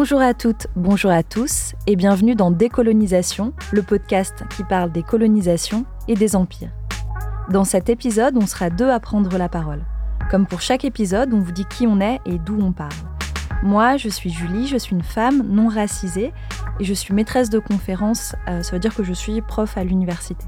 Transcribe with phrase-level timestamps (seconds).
[0.00, 5.02] Bonjour à toutes, bonjour à tous et bienvenue dans Décolonisation, le podcast qui parle des
[5.02, 6.70] colonisations et des empires.
[7.50, 9.84] Dans cet épisode, on sera deux à prendre la parole.
[10.30, 12.94] Comme pour chaque épisode, on vous dit qui on est et d'où on parle.
[13.62, 16.32] Moi, je suis Julie, je suis une femme non racisée
[16.80, 19.84] et je suis maîtresse de conférence, euh, ça veut dire que je suis prof à
[19.84, 20.46] l'université.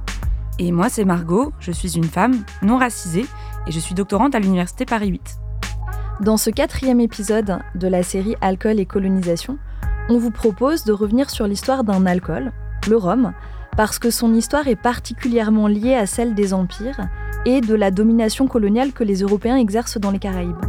[0.58, 3.26] Et moi, c'est Margot, je suis une femme non racisée
[3.66, 5.41] et je suis doctorante à l'université Paris 8.
[6.22, 9.58] Dans ce quatrième épisode de la série Alcool et colonisation,
[10.08, 12.52] on vous propose de revenir sur l'histoire d'un alcool,
[12.88, 13.32] le rhum,
[13.76, 17.08] parce que son histoire est particulièrement liée à celle des empires
[17.44, 20.64] et de la domination coloniale que les Européens exercent dans les Caraïbes.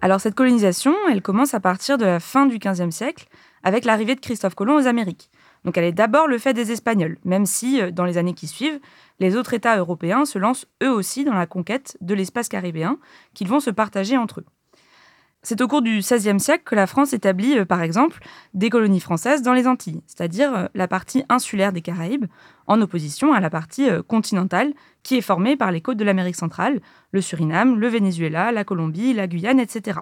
[0.00, 3.28] Alors cette colonisation, elle commence à partir de la fin du XVe siècle,
[3.62, 5.30] avec l'arrivée de Christophe Colomb aux Amériques.
[5.64, 8.46] Donc elle est d'abord le fait des Espagnols, même si, euh, dans les années qui
[8.46, 8.80] suivent,
[9.18, 12.98] les autres États européens se lancent eux aussi dans la conquête de l'espace caribéen,
[13.34, 14.46] qu'ils vont se partager entre eux.
[15.42, 18.18] C'est au cours du XVIe siècle que la France établit, euh, par exemple,
[18.54, 22.26] des colonies françaises dans les Antilles, c'est-à-dire euh, la partie insulaire des Caraïbes,
[22.66, 26.80] en opposition à la partie continentale, qui est formée par les côtes de l'Amérique centrale,
[27.12, 30.00] le Suriname, le Venezuela, la Colombie, la Guyane, etc.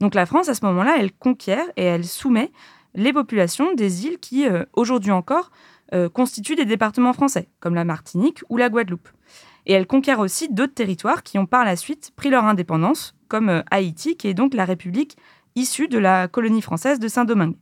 [0.00, 2.50] Donc la France, à ce moment-là, elle conquiert et elle soumet
[2.94, 5.50] les populations des îles qui, euh, aujourd'hui encore,
[5.92, 9.08] euh, constituent des départements français, comme la Martinique ou la Guadeloupe.
[9.66, 13.48] Et elle conquiert aussi d'autres territoires qui ont par la suite pris leur indépendance, comme
[13.48, 15.16] euh, Haïti, qui est donc la république
[15.56, 17.56] issue de la colonie française de Saint-Domingue.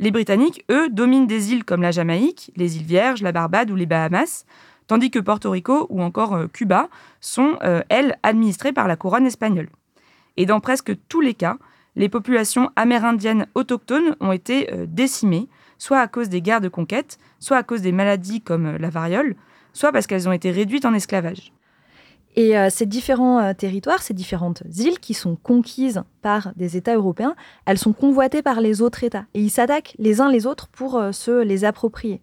[0.00, 3.76] Les Britanniques, eux, dominent des îles comme la Jamaïque, les îles Vierges, la Barbade ou
[3.76, 4.44] les Bahamas,
[4.86, 6.88] tandis que Porto Rico ou encore Cuba
[7.20, 9.68] sont, elles, administrées par la couronne espagnole.
[10.36, 11.58] Et dans presque tous les cas,
[11.96, 17.18] les populations amérindiennes autochtones ont été euh, décimées, soit à cause des guerres de conquête,
[17.38, 19.36] soit à cause des maladies comme euh, la variole,
[19.72, 21.52] soit parce qu'elles ont été réduites en esclavage.
[22.36, 27.36] Et euh, ces différents territoires, ces différentes îles qui sont conquises par des États européens,
[27.64, 29.26] elles sont convoitées par les autres États.
[29.34, 32.20] Et ils s'attaquent les uns les autres pour se les approprier.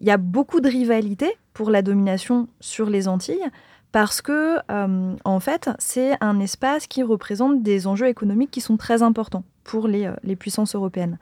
[0.00, 3.50] Il y a beaucoup de rivalité pour la domination sur les Antilles
[3.96, 8.76] parce que, euh, en fait, c'est un espace qui représente des enjeux économiques qui sont
[8.76, 11.18] très importants pour les, euh, les, puissances européennes.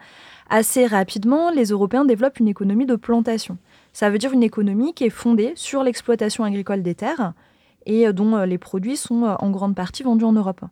[0.50, 3.58] Assez rapidement, les Européens développent une économie de plantation.
[3.92, 7.32] Ça veut dire une économie qui est fondée sur l'exploitation agricole des terres
[7.86, 10.62] et euh, dont les produits sont en grande partie vendus en Europe.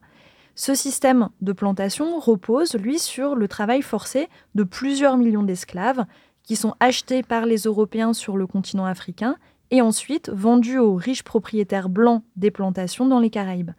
[0.57, 6.05] Ce système de plantation repose, lui, sur le travail forcé de plusieurs millions d'esclaves
[6.43, 9.37] qui sont achetés par les Européens sur le continent africain
[9.73, 13.73] et ensuite vendu aux riches propriétaires blancs des plantations dans les Caraïbes.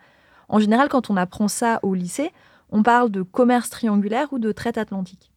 [0.49, 2.33] En général, quand on apprend ça au lycée,
[2.71, 5.31] on parle de commerce triangulaire ou de traite atlantique.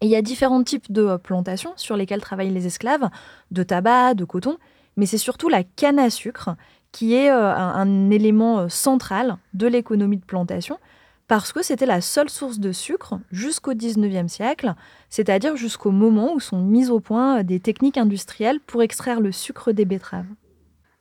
[0.00, 3.10] Il y a différents types de plantations sur lesquelles travaillent les esclaves,
[3.50, 4.58] de tabac, de coton,
[4.96, 6.50] mais c'est surtout la canne à sucre
[6.92, 10.78] qui est euh, un élément euh, central de l'économie de plantation,
[11.26, 14.74] parce que c'était la seule source de sucre jusqu'au 19e siècle,
[15.08, 19.72] c'est-à-dire jusqu'au moment où sont mises au point des techniques industrielles pour extraire le sucre
[19.72, 20.26] des betteraves.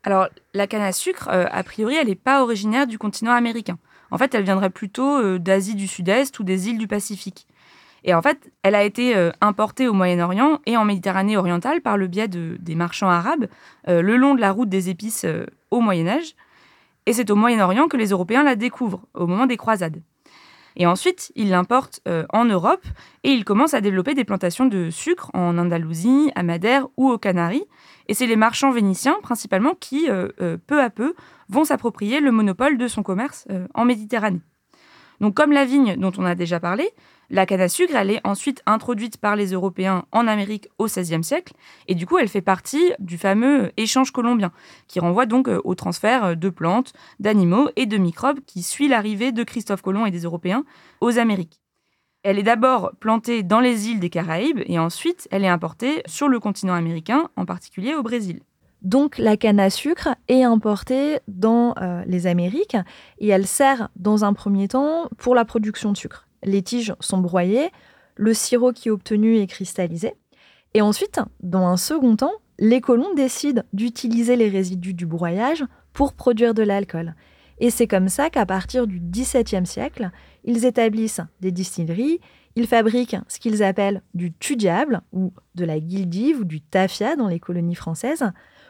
[0.04, 3.78] Alors, la canne à sucre, euh, a priori, elle n'est pas originaire du continent américain.
[4.12, 7.48] En fait, elle viendrait plutôt euh, d'Asie du Sud-Est ou des îles du Pacifique.
[8.04, 11.98] Et en fait, elle a été euh, importée au Moyen-Orient et en Méditerranée orientale par
[11.98, 13.48] le biais de, des marchands arabes
[13.88, 15.26] le long de la route des épices
[15.72, 16.36] au Moyen Âge.
[17.06, 20.02] Et c'est au Moyen-Orient que les Européens la découvrent, au moment des croisades.
[20.76, 22.86] Et ensuite, il l'importe euh, en Europe
[23.24, 27.18] et il commence à développer des plantations de sucre en Andalousie, à Madère ou aux
[27.18, 27.66] Canaries.
[28.08, 31.14] Et c'est les marchands vénitiens principalement qui, euh, euh, peu à peu,
[31.50, 34.42] vont s'approprier le monopole de son commerce en Méditerranée.
[35.20, 36.90] Donc comme la vigne dont on a déjà parlé,
[37.34, 41.24] la canne à sucre, elle est ensuite introduite par les Européens en Amérique au XVIe
[41.24, 41.54] siècle,
[41.88, 44.52] et du coup, elle fait partie du fameux échange colombien,
[44.88, 48.88] qui renvoie donc euh, au transfert euh, de plantes, d'animaux et de microbes qui suit
[48.88, 50.64] l'arrivée de Christophe Colomb et des Européens
[51.02, 51.60] aux Amériques.
[52.22, 56.28] Elle est d'abord plantée dans les îles des Caraïbes, et ensuite, elle est importée sur
[56.28, 58.42] le continent américain, en particulier au Brésil.
[58.84, 62.78] Donc la canne à sucre est importée dans euh, les Amériques
[63.18, 67.20] et elle sert dans un premier temps pour la production de sucre les tiges sont
[67.20, 67.70] broyées,
[68.16, 70.14] le sirop qui est obtenu est cristallisé.
[70.74, 76.14] Et ensuite, dans un second temps, les colons décident d'utiliser les résidus du broyage pour
[76.14, 77.16] produire de l'alcool.
[77.60, 80.10] Et c'est comme ça qu'à partir du XVIIe siècle,
[80.44, 82.20] ils établissent des distilleries,
[82.56, 87.28] ils fabriquent ce qu'ils appellent du tu-diable, ou de la guildive, ou du tafia dans
[87.28, 88.26] les colonies françaises,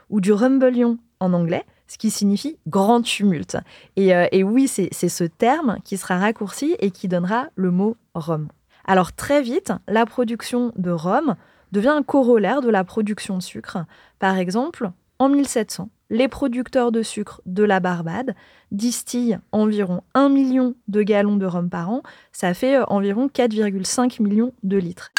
[0.10, 3.58] ou du rumbelion en anglais, ce qui signifie grand tumulte.
[3.96, 8.48] Et, euh, oui, c'est ce terme qui sera raccourci et qui donnera le mot rhum.
[8.86, 11.36] Alors très vite, la production de rhum
[11.72, 13.78] devient un corollaire de la production de sucre.
[14.20, 18.36] Par exemple, en 1700, les producteurs de sucre de la Barbade
[18.72, 22.04] distillent environ 1 million de gallons de rhum par an.
[22.32, 25.12] Ça fait euh, environ 4,5 millions de litres.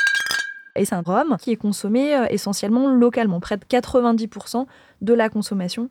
[0.77, 3.41] Et c'est un rhum qui est consommé euh, essentiellement localement.
[3.41, 4.67] Près de 90%
[5.01, 5.89] de la consommation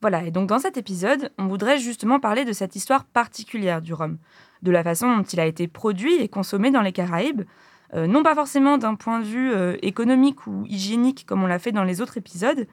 [0.00, 3.94] Voilà, et donc dans cet épisode, on voudrait justement parler de cette histoire particulière du
[3.94, 4.18] rhum,
[4.62, 7.42] de la façon dont il a été produit et consommé dans les Caraïbes,
[7.94, 9.52] euh, non pas forcément d'un point de vue
[9.82, 12.66] économique ou hygiénique comme on l'a fait dans les autres épisodes,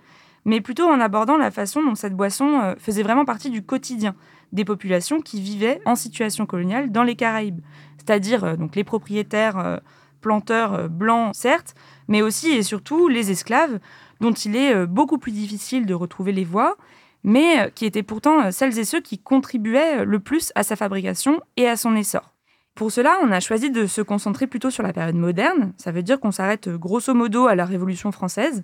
[0.45, 4.15] mais plutôt en abordant la façon dont cette boisson euh, faisait vraiment partie du quotidien
[4.53, 7.61] des populations qui vivaient en situation coloniale dans les Caraïbes,
[7.97, 9.77] c'est-à-dire euh, donc les propriétaires euh,
[10.21, 11.75] planteurs blancs certes,
[12.07, 13.79] mais aussi et surtout les esclaves
[14.21, 16.77] dont il est beaucoup plus difficile de retrouver les voix,
[17.23, 21.67] mais qui étaient pourtant celles et ceux qui contribuaient le plus à sa fabrication et
[21.67, 22.31] à son essor.
[22.75, 26.03] Pour cela, on a choisi de se concentrer plutôt sur la période moderne, ça veut
[26.03, 28.63] dire qu'on s'arrête grosso modo à la Révolution française,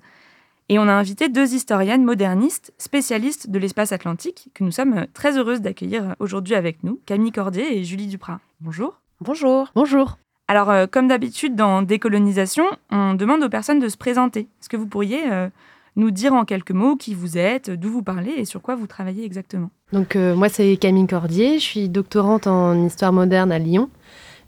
[0.69, 5.37] et on a invité deux historiennes modernistes, spécialistes de l'espace atlantique, que nous sommes très
[5.37, 8.39] heureuses d'accueillir aujourd'hui avec nous, Camille Cordier et Julie Duprat.
[8.59, 9.01] Bonjour.
[9.19, 9.69] Bonjour.
[9.75, 10.17] Bonjour.
[10.51, 14.49] Alors, euh, comme d'habitude dans Décolonisation, on demande aux personnes de se présenter.
[14.59, 15.47] Est-ce que vous pourriez euh,
[15.95, 18.85] nous dire en quelques mots qui vous êtes, d'où vous parlez et sur quoi vous
[18.85, 19.69] travaillez exactement?
[19.93, 21.57] Donc, euh, moi, c'est Camille Cordier.
[21.57, 23.89] Je suis doctorante en histoire moderne à Lyon.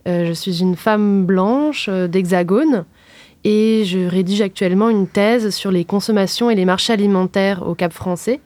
[0.05, 2.83] je suis une femme blanche d'Hexagone
[3.45, 7.93] et je rédige actuellement une thèse sur les consommations et les marchés alimentaires au Cap
[7.93, 8.41] français,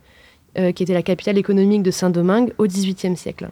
[0.54, 3.50] qui était la capitale économique de Saint-Domingue au XVIIIe siècle.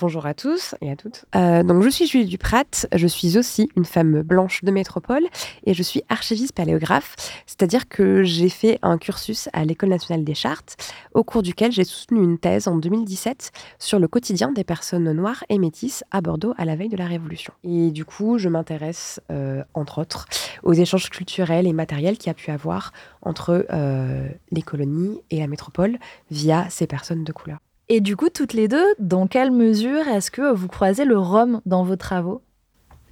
[0.00, 1.26] Bonjour à tous et à toutes.
[1.36, 5.22] Euh, donc je suis Julie Duprat, je suis aussi une femme blanche de métropole
[5.66, 10.32] et je suis archiviste paléographe, c'est-à-dire que j'ai fait un cursus à l'École nationale des
[10.32, 10.78] chartes,
[11.12, 15.44] au cours duquel j'ai soutenu une thèse en 2017 sur le quotidien des personnes noires
[15.50, 17.52] et métisses à Bordeaux à la veille de la Révolution.
[17.62, 20.26] Et du coup, je m'intéresse, euh, entre autres,
[20.62, 25.40] aux échanges culturels et matériels qu'il y a pu avoir entre euh, les colonies et
[25.40, 25.98] la métropole
[26.30, 27.58] via ces personnes de couleur.
[27.94, 31.60] Et du coup, toutes les deux, dans quelle mesure est-ce que vous croisez le rhum
[31.66, 32.40] dans vos travaux?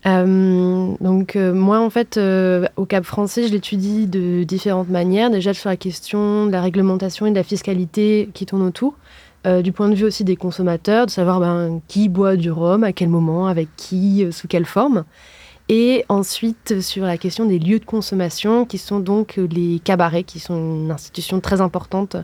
[0.07, 5.29] Euh, donc euh, moi en fait euh, au Cap français je l'étudie de différentes manières.
[5.29, 8.95] Déjà sur la question de la réglementation et de la fiscalité qui tourne autour
[9.63, 12.93] du point de vue aussi des consommateurs de savoir ben, qui boit du rhum à
[12.95, 15.05] quel moment avec qui sous quelle forme.
[15.69, 20.41] Et ensuite sur la question des lieux de consommation qui sont donc les cabarets qui
[20.41, 22.17] sont une institution très importante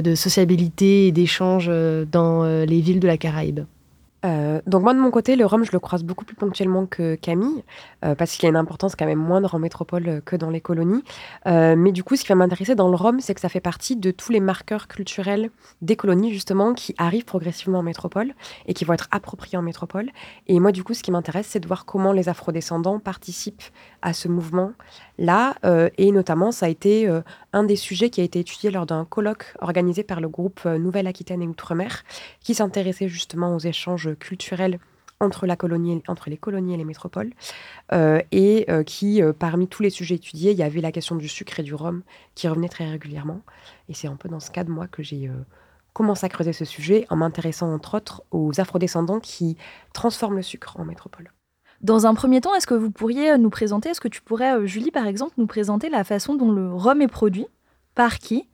[0.00, 3.60] de sociabilité et d'échange euh, dans euh, les villes de la Caraïbe.
[4.66, 7.64] donc moi de mon côté, le rhum, je le croise beaucoup plus ponctuellement que Camille,
[8.00, 11.02] parce qu'il a une importance quand même moindre en métropole que dans les colonies.
[11.44, 13.96] mais du coup, ce qui va m'intéresser dans le rhum, c'est que ça fait partie
[13.96, 15.50] de tous les marqueurs culturels
[15.80, 18.32] des colonies, justement, qui arrivent progressivement en métropole
[18.68, 20.08] et qui vont être appropriés en métropole.
[20.46, 23.70] Et moi, du coup, ce qui m'intéresse, c'est de voir comment les afrodescendants participent
[24.02, 25.54] à ce mouvement-là.
[25.64, 27.22] Euh, et notamment, ça a été euh,
[27.52, 30.78] un des sujets qui a été étudié lors d'un colloque organisé par le groupe euh,
[30.78, 32.04] Nouvelle-Aquitaine et Outre-mer,
[32.40, 34.78] qui s'intéressait justement aux échanges culturels
[35.20, 35.56] entre, les
[36.36, 37.30] colonies et les métropoles,
[38.32, 41.62] et qui, parmi tous les sujets étudiés, il y avait la question du sucre et
[41.62, 42.02] du rhum
[42.34, 43.40] qui revenait très régulièrement.
[43.88, 45.30] Et c'est un peu dans ce cadre, moi, que j'ai
[45.92, 49.56] commencé à creuser ce sujet en m'intéressant, entre autres, aux afrodescendants qui
[49.92, 51.30] transforment le sucre en métropole.
[51.82, 54.56] Dans un premier temps, est-ce que vous pourriez euh, nous présenter, est-ce que tu pourrais,
[54.56, 57.46] euh, Julie, par exemple, nous présenter la façon dont le rhum est produit,
[57.96, 58.48] par qui,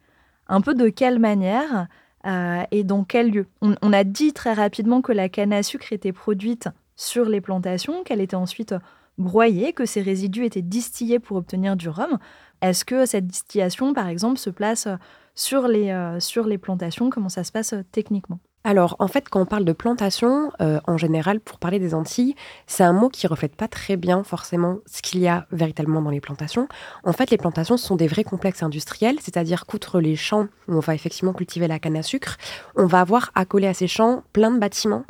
[0.46, 1.88] un peu de quelle manière
[2.26, 3.46] euh, et dans quel lieu?
[3.60, 8.02] On, a dit très rapidement que la canne à sucre était produite sur les plantations,
[8.02, 8.74] qu'elle était ensuite
[9.18, 12.18] broyée, que ses résidus étaient distillés pour obtenir du rhum.
[12.62, 14.88] Est-ce que cette distillation, par exemple, se place
[15.34, 17.10] sur les, sur les plantations?
[17.10, 18.40] Comment ça se passe techniquement?
[18.64, 22.34] Alors, en fait, quand on parle de plantation, euh, en général, pour parler des Antilles,
[22.66, 26.10] c'est un mot qui reflète pas très bien forcément ce qu'il y a véritablement dans
[26.10, 26.68] les plantations.
[27.04, 30.80] En fait, les plantations sont des vrais complexes industriels, c'est-à-dire qu'outre les champs où on
[30.80, 32.36] va effectivement cultiver la canne à sucre,
[32.76, 35.04] on va avoir accolé à ces champs plein de bâtiments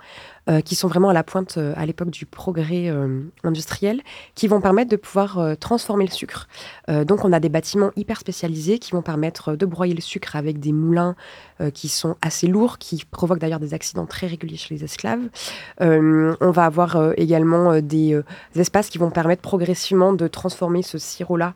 [0.49, 4.01] euh, qui sont vraiment à la pointe euh, à l'époque du progrès euh, industriel,
[4.35, 6.49] qui vont permettre de pouvoir transformer le sucre.
[6.89, 10.61] donc on a des bâtiments hyper spécialisés qui vont permettre de broyer le sucre avec
[10.61, 11.17] des moulins
[11.75, 15.29] qui sont assez lourds, qui provoquent d'ailleurs des accidents très réguliers chez les esclaves.
[15.81, 18.21] on va avoir également des
[18.57, 21.55] espaces qui vont permettre progressivement de transformer ce sirop-là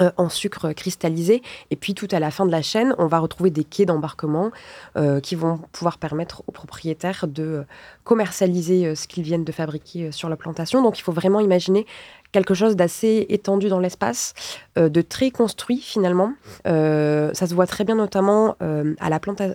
[0.00, 1.42] euh, en sucre cristallisé.
[1.70, 4.50] Et puis tout à la fin de la chaîne, on va retrouver des quais d'embarquement
[4.96, 7.64] euh, qui vont pouvoir permettre aux propriétaires de
[8.04, 10.82] commercialiser euh, ce qu'ils viennent de fabriquer sur la plantation.
[10.82, 11.84] Donc il faut vraiment imaginer
[12.30, 14.34] quelque chose d'assez étendu dans l'espace,
[14.76, 16.34] de très construit finalement.
[16.66, 19.54] ça se voit très bien notamment à la planta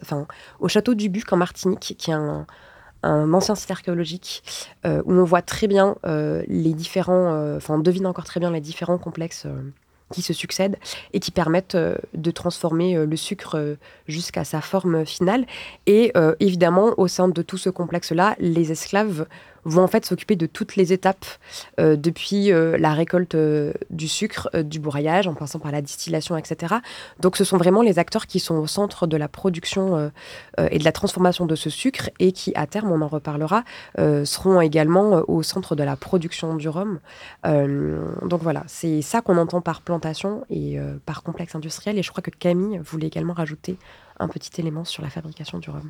[0.59, 2.47] au château du Buc en Martinique, qui est un,
[3.03, 4.41] ancien site archéologique
[4.85, 8.97] où on voit très bien les différents, enfin on devine encore très bien les différents
[8.97, 9.45] complexes
[10.13, 10.77] qui se succèdent
[11.11, 13.75] et qui permettent de transformer le sucre
[14.07, 15.45] jusqu'à sa forme finale.
[15.87, 19.25] Et évidemment, au sein de tout ce complexe-là, les esclaves
[19.65, 21.25] vont en fait s'occuper de toutes les étapes
[21.79, 26.37] euh, depuis euh, la récolte euh, du sucre, du broyage, en passant par la distillation,
[26.37, 26.75] etc.
[27.19, 30.11] Donc ce sont vraiment les acteurs qui sont au centre de la production
[30.57, 33.63] et de la transformation de ce sucre et qui, à terme, on en reparlera,
[33.97, 36.99] seront également au centre de la production du rhum.
[37.43, 41.97] donc voilà, c'est ça qu'on entend par plantation et par complexe industriel.
[41.97, 43.77] Et je crois que Camille voulait également rajouter
[44.23, 45.89] un petit élément sur la fabrication du rhum.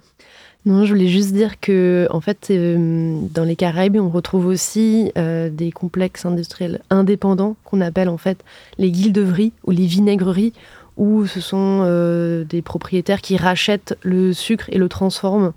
[0.65, 5.11] Non, je voulais juste dire que, en fait, euh, dans les Caraïbes, on retrouve aussi
[5.17, 8.43] euh, des complexes industriels indépendants qu'on appelle en fait
[8.77, 10.53] les guilderies ou les vinaigreries,
[10.95, 15.53] où ce sont euh, des propriétaires qui rachètent le sucre et le transforment.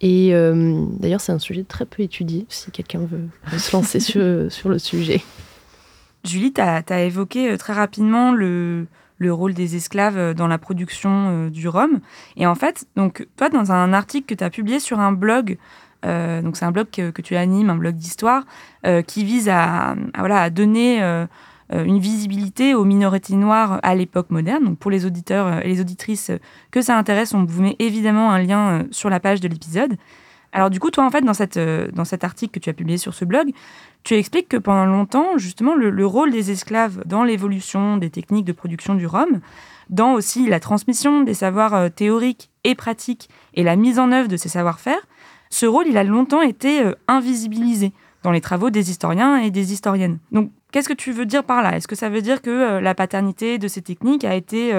[0.00, 0.32] Et
[0.98, 4.20] d'ailleurs, c'est un sujet très peu étudié, si quelqu'un veut, se lancer sur,
[4.52, 5.22] sur le sujet.
[6.24, 8.86] Julie, tu as, as, évoqué très rapidement le,
[9.18, 11.10] le rôle des esclaves euh, dans la production
[11.46, 12.00] euh, du rhum.
[12.36, 15.58] Et en fait, donc toi, dans un article que tu as publié sur un blog,
[16.04, 18.44] euh, donc c'est un blog que, tu animes, un blog d'histoire,
[19.06, 21.00] qui vise à, voilà, à donner
[21.72, 24.64] une visibilité aux minorités noires à l'époque moderne.
[24.64, 26.30] Donc pour les auditeurs et les auditrices
[26.70, 29.96] que ça intéresse, on vous met évidemment un lien sur la page de l'épisode.
[30.52, 32.98] Alors du coup, toi, en fait, dans, cette, dans cet article que tu as publié
[32.98, 33.50] sur ce blog,
[34.04, 38.52] tu expliques que pendant longtemps, justement, le, rôle des esclaves dans l'évolution des techniques de
[38.52, 39.40] production du rhum,
[39.88, 44.28] dans aussi la transmission des savoirs euh, théoriques et pratiques et la mise en œuvre
[44.28, 45.06] de ces savoir-faire,
[45.50, 47.92] ce rôle, il a longtemps été euh, invisibilisé
[48.22, 50.18] dans les travaux des historiens et des historiennes.
[50.32, 51.76] Donc, qu'est-ce que tu veux dire par là?
[51.76, 54.72] Est-ce que ça veut dire que la paternité de ces techniques a été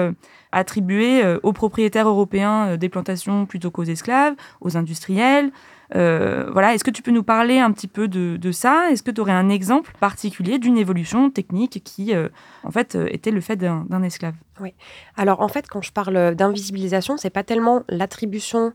[0.50, 5.52] attribuée aux propriétaires européens des plantations plutôt qu'aux esclaves, aux industriels
[5.94, 8.90] euh, voilà, est-ce que tu peux nous parler un petit peu de, ça?
[8.90, 12.28] Est-ce que tu aurais un exemple particulier d'une évolution technique qui, euh,
[12.64, 14.34] en fait, euh, était le fait d'un esclave?
[14.60, 14.74] Oui.
[15.16, 18.72] Alors, en fait, quand je parle d'invisibilisation, c'est pas tellement l'attribution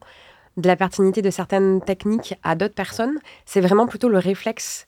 [0.58, 4.86] de la pertinité de certaines techniques à d'autres personnes, c'est vraiment plutôt le réflexe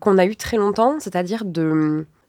[0.00, 1.44] qu'on a eu très longtemps, c'est-à-dire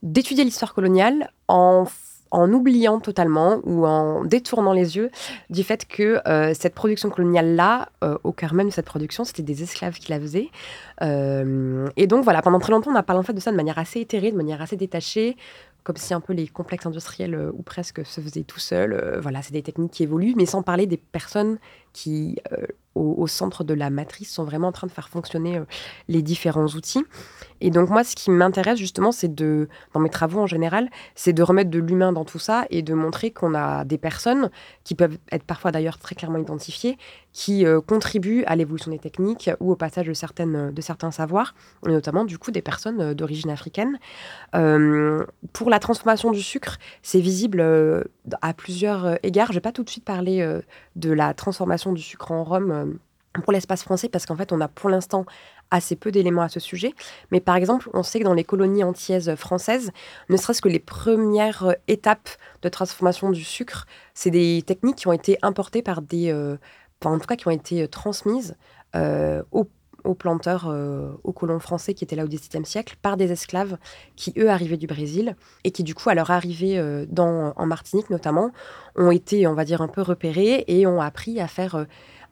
[0.04, 1.86] d'étudier l'histoire coloniale en
[2.32, 5.10] en oubliant totalement ou en détournant les yeux
[5.50, 9.44] du fait que euh, cette production coloniale-là, euh, au cœur même de cette production, c'était
[9.44, 10.50] des esclaves qui la faisaient.
[11.02, 13.56] Euh, et donc voilà, pendant très longtemps, on a parlé en fait de ça de
[13.56, 15.38] manière assez éthérée, de manière assez détachée,
[15.84, 19.20] comme si un peu les complexes industriels ou presque se faisaient tout seuls.
[19.22, 21.58] voilà, c'est des techniques qui évoluent, mais sans parler des personnes
[21.94, 22.38] qui,
[22.96, 25.62] au, centre de la matrice, sont vraiment en train de faire fonctionner
[26.08, 27.06] les différents outils.
[27.62, 31.34] Et donc moi, ce qui m'intéresse justement, c'est de, dans mes travaux en général, c'est
[31.34, 34.50] de remettre de l'humain dans tout ça et de montrer qu'on a des personnes
[34.84, 36.98] qui peuvent être parfois d'ailleurs très clairement identifiées,
[37.34, 41.54] qui euh, contribuent à l'évolution des techniques ou au passage de, certaines, de certains savoirs,
[41.86, 44.00] et notamment du coup des personnes euh, d'origine africaine.
[44.56, 47.64] Euh, pour la transformation du sucre, c'est visible
[48.42, 49.48] à plusieurs égards.
[49.48, 50.60] Je ne vais pas tout de suite parler
[50.96, 53.00] de la transformation du sucre en rhum
[53.44, 55.26] pour l'espace français parce qu'en fait on a pour l'instant
[55.72, 56.94] assez peu d'éléments à ce sujet.
[57.32, 59.92] Mais par exemple, on sait que dans les colonies antillaises françaises,
[60.30, 62.30] ne serait-ce que les premières euh, étapes
[62.62, 66.32] de transformation du sucre, c'est des techniques qui ont été importées par des...
[66.32, 66.58] Euh,
[67.06, 68.56] en tout cas qui ont été euh, transmises
[70.04, 70.74] aux planteurs,
[71.24, 73.78] aux colons français qui étaient là au XVIIe siècle, par des esclaves
[74.16, 78.10] qui, eux, arrivaient du Brésil et qui, du coup, à leur arrivée dans, en Martinique
[78.10, 78.52] notamment,
[78.96, 81.86] ont été, on va dire, un peu repérés et ont appris à faire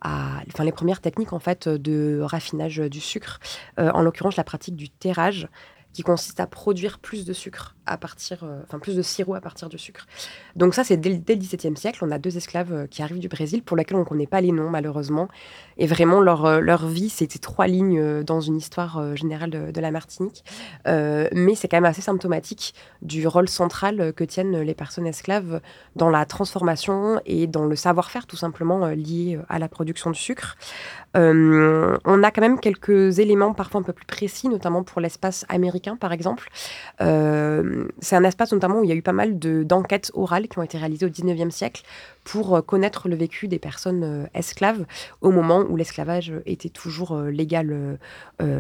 [0.04, 3.40] enfin, les premières techniques en fait de raffinage du sucre,
[3.80, 5.48] euh, en l'occurrence la pratique du terrage,
[5.94, 9.42] qui consiste à produire plus de sucre à partir, euh, enfin plus de sirop à
[9.42, 10.06] partir du sucre.
[10.56, 12.00] Donc ça, c'est dès, le XVIIe siècle.
[12.06, 14.42] On a deux esclaves euh, qui arrivent du Brésil pour lesquels on ne connaît pas
[14.42, 15.28] les noms malheureusement.
[15.78, 19.92] Et vraiment, leur, euh, leur vie, c'était trois lignes dans une histoire générale de, la
[19.92, 20.44] Martinique.
[20.86, 25.62] mais c'est quand même assez symptomatique du rôle central que tiennent les personnes esclaves
[25.96, 30.58] dans la transformation et dans le savoir-faire tout simplement lié à la production du sucre.
[31.14, 35.87] on a quand même quelques éléments parfois un peu plus précis, notamment pour l'espace américain
[35.96, 36.50] par exemple
[37.00, 40.64] c'est un espace notamment où il y a eu pas mal d'enquêtes orales qui ont
[40.64, 41.84] été réalisées au 19e siècle
[42.24, 44.86] pour euh, connaître le vécu des personnes euh, esclaves
[45.22, 47.98] au moment où l'esclavage était toujours euh, légal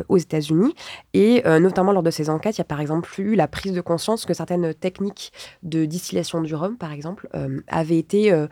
[0.09, 0.73] aux États-Unis.
[1.13, 3.81] Et notamment lors de ces enquêtes, il y a par exemple eu la prise de
[3.81, 5.31] conscience que certaines techniques
[5.63, 7.29] de distillation du rhum, par exemple,
[7.67, 8.47] avaient été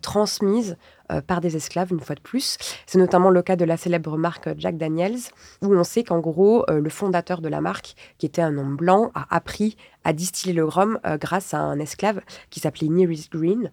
[0.00, 0.76] transmises
[1.12, 2.56] euh, par des esclaves, une fois de plus.
[2.86, 5.18] C'est notamment le cas de la célèbre marque Jack Daniels,
[5.60, 8.76] où on sait qu'en gros, euh, le fondateur de la marque, qui était un homme
[8.76, 12.20] blanc, a appris à distiller le rhum euh, grâce à un esclave
[12.50, 13.70] qui s'appelait Nearest Green.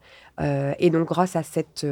[0.80, 1.86] et donc, grâce à cette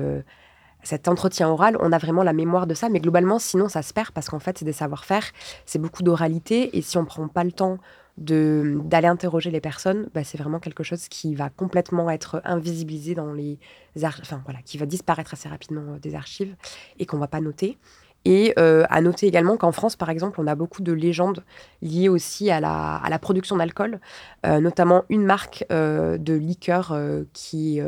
[0.84, 3.94] cet entretien oral, on a vraiment la mémoire de ça, mais globalement, sinon, ça se
[3.94, 5.26] perd parce qu'en fait, c'est des savoir-faire,
[5.66, 7.78] c'est beaucoup d'oralité, et si on prend pas le temps
[8.18, 13.32] d'aller interroger les personnes, bah, c'est vraiment quelque chose qui va complètement être invisibilisé dans
[13.34, 13.60] les
[14.04, 16.56] enfin voilà, qui va disparaître assez rapidement des archives
[17.00, 17.78] et qu'on va pas noter.
[18.26, 21.46] Et à noter également qu'en France, par exemple, on a beaucoup de légendes
[21.82, 24.02] liées aussi à la, à la production d'alcool,
[24.44, 26.94] notamment une marque de liqueur
[27.32, 27.80] qui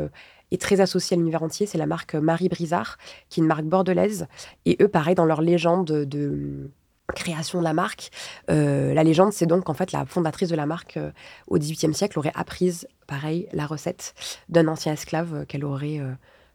[0.50, 2.96] est très associée à l'univers entier, c'est la marque Marie Brizard,
[3.28, 4.26] qui est une marque bordelaise.
[4.64, 6.70] Et eux, pareil, dans leur légende de
[7.12, 8.10] création de la marque.
[8.48, 10.98] la légende, c'est donc qu'en fait la fondatrice de la marque
[11.48, 14.14] au XVIIIe siècle aurait apprise, pareil, la recette
[14.48, 16.00] d'un ancien esclave qu'elle aurait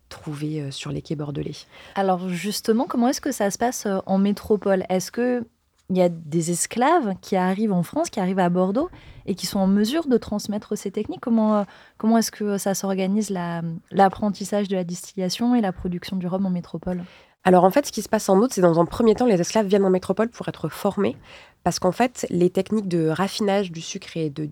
[0.09, 1.55] trouvé euh, sur les quais bordelais.
[1.95, 4.83] Alors justement, comment est-ce que ça se passe euh, en métropole?
[4.89, 5.45] Est-ce que
[5.91, 8.89] il y a des esclaves qui arrivent en France, qui arrivent à Bordeaux
[9.27, 11.21] et qui sont en mesure de transmettre ces techniques?
[11.21, 11.63] Comment, euh,
[11.99, 13.29] comment est-ce que ça s'organise
[13.91, 17.03] l'apprentissage de la distillation et la production du rhum en métropole?
[17.45, 19.39] Alors en fait, ce qui se passe en outre, c'est dans un premier temps, les
[19.39, 21.15] esclaves viennent en métropole pour être formés,
[21.63, 24.49] parce qu'en fait, les techniques de raffinage du sucre et de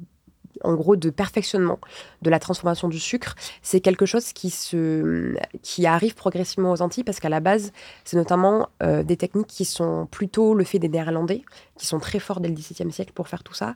[0.62, 1.80] en gros de perfectionnement
[2.22, 7.04] de la transformation du sucre, c'est quelque chose qui, se, qui arrive progressivement aux Antilles
[7.04, 7.72] parce qu'à la base,
[8.04, 11.44] c'est notamment euh, des techniques qui sont plutôt le fait des Néerlandais,
[11.78, 13.76] qui sont très forts dès le XVIIe siècle pour faire tout ça,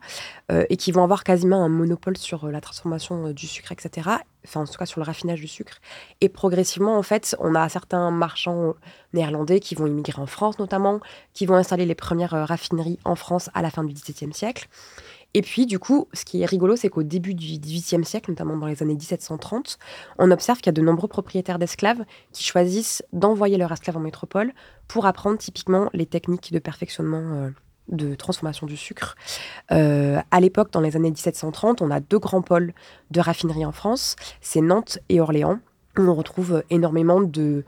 [0.52, 4.10] euh, et qui vont avoir quasiment un monopole sur euh, la transformation du sucre, etc.
[4.46, 5.80] Enfin, en tout cas sur le raffinage du sucre.
[6.22, 8.76] Et progressivement, en fait, on a certains marchands
[9.14, 11.02] néerlandais qui vont immigrer en France notamment,
[11.34, 14.70] qui vont installer les premières raffineries en France à la fin du XVIIe siècle.
[15.38, 18.58] Et puis, du coup, ce qui est rigolo, c'est qu'au début du XVIIIe siècle, notamment
[18.58, 19.78] dans les années 1730,
[20.18, 24.00] on observe qu'il y a de nombreux propriétaires d'esclaves qui choisissent d'envoyer leurs esclaves en
[24.00, 24.52] métropole
[24.88, 27.22] pour apprendre typiquement les techniques de perfectionnement.
[27.22, 27.50] Euh,
[27.88, 29.16] de transformation du sucre.
[29.72, 32.74] Euh, à l'époque, dans les années 1730, on a deux grands pôles
[33.12, 35.60] de raffinerie en France, c'est Nantes et Orléans,
[35.98, 37.64] où on retrouve énormément de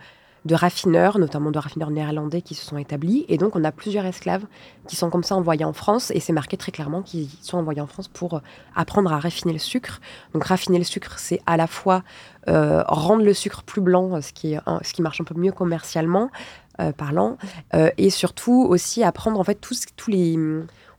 [0.46, 3.26] de raffineurs, notamment de raffineurs néerlandais qui se sont établis.
[3.28, 4.46] Et donc, on a plusieurs esclaves
[4.88, 6.12] qui sont comme ça envoyés en France.
[6.12, 8.40] Et c'est marqué très clairement qu'ils sont envoyés en France pour euh,
[8.76, 10.00] apprendre à raffiner le sucre.
[10.34, 12.04] Donc, raffiner le sucre, c'est à la fois
[12.48, 16.30] euh, rendre le sucre plus blanc, ce qui, ce qui marche un peu mieux commercialement
[16.80, 17.38] euh, parlant,
[17.98, 20.38] et surtout aussi apprendre en fait tous, tous les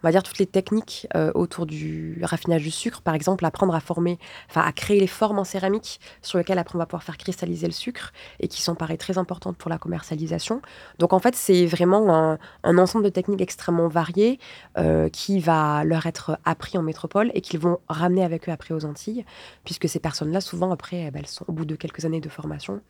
[0.03, 3.03] on va dire, toutes les techniques euh, autour du raffinage du sucre.
[3.03, 6.77] Par exemple, apprendre à former, enfin, à créer les formes en céramique sur lesquelles après
[6.77, 9.79] on va pouvoir faire cristalliser le sucre et qui sont, pareil, très importantes pour la
[9.79, 10.63] commercialisation.
[10.99, 14.39] Donc, en fait, c'est vraiment un, ensemble de techniques extrêmement variées
[14.79, 18.75] euh, qui va leur être appris en métropole et qu'ils vont ramener avec eux après
[18.75, 19.25] aux Antilles,
[19.65, 22.29] puisque ces personnes-là, souvent, après, eh ben, elles sont au bout de quelques années de
[22.29, 22.81] formation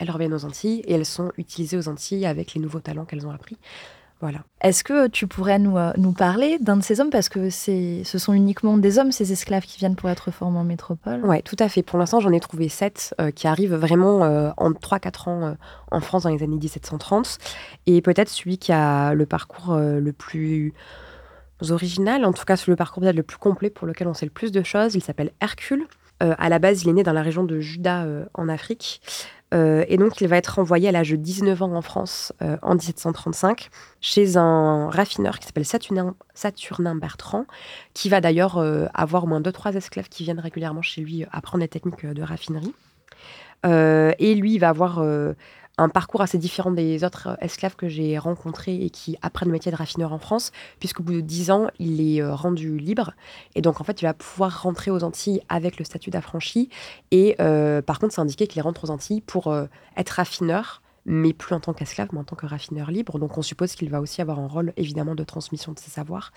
[0.00, 3.26] elles reviennent aux Antilles et elles sont utilisées aux Antilles avec les nouveaux talents qu'elles
[3.26, 3.58] ont appris.
[4.20, 4.40] Voilà.
[4.60, 7.08] Est-ce que tu pourrais nous, euh, nous parler d'un de ces hommes?
[7.08, 10.64] Parce que ce sont uniquement des hommes, ces esclaves qui viennent pour être formés en
[10.64, 11.20] métropole.
[11.24, 11.82] Oui, tout à fait.
[11.82, 15.56] Pour l'instant, j'en ai trouvé sept euh, qui arrivent vraiment euh, en 3-4 ans
[15.90, 17.38] en France dans les années 1730.
[17.86, 20.74] Et peut-être celui qui a le parcours le plus
[21.70, 24.52] original, en tout cas le parcours le plus complet pour lequel on sait le plus
[24.52, 25.86] de choses, il s'appelle Hercule.
[26.20, 29.00] À la base, il est né dans la région de Juda en Afrique.
[29.52, 32.56] Euh, et donc, il va être envoyé à l'âge de 19 ans en France euh,
[32.62, 37.46] en 1735 chez un raffineur qui s'appelle Saturnin, Bertrand,
[37.94, 41.24] qui va d'ailleurs euh, avoir au moins deux trois esclaves qui viennent régulièrement chez lui
[41.32, 42.74] apprendre les techniques de raffinerie.
[43.64, 45.02] et lui, il va avoir
[45.80, 49.72] un parcours assez différent des autres esclaves que j'ai rencontrés et qui apprennent le métier
[49.72, 53.12] de raffineur en France, puisqu'au bout de 10 ans, il est euh, rendu libre.
[53.54, 56.68] Et donc, en fait, il va pouvoir rentrer aux Antilles avec le statut d'affranchi.
[57.10, 59.66] Et euh, par contre, c'est indiqué qu'il rentre aux Antilles pour euh,
[59.96, 63.18] être raffineur mais plus en tant qu'esclave, mais en tant que raffineur libre.
[63.18, 66.30] Donc on suppose qu'il va aussi avoir un rôle évidemment de transmission de ses savoirs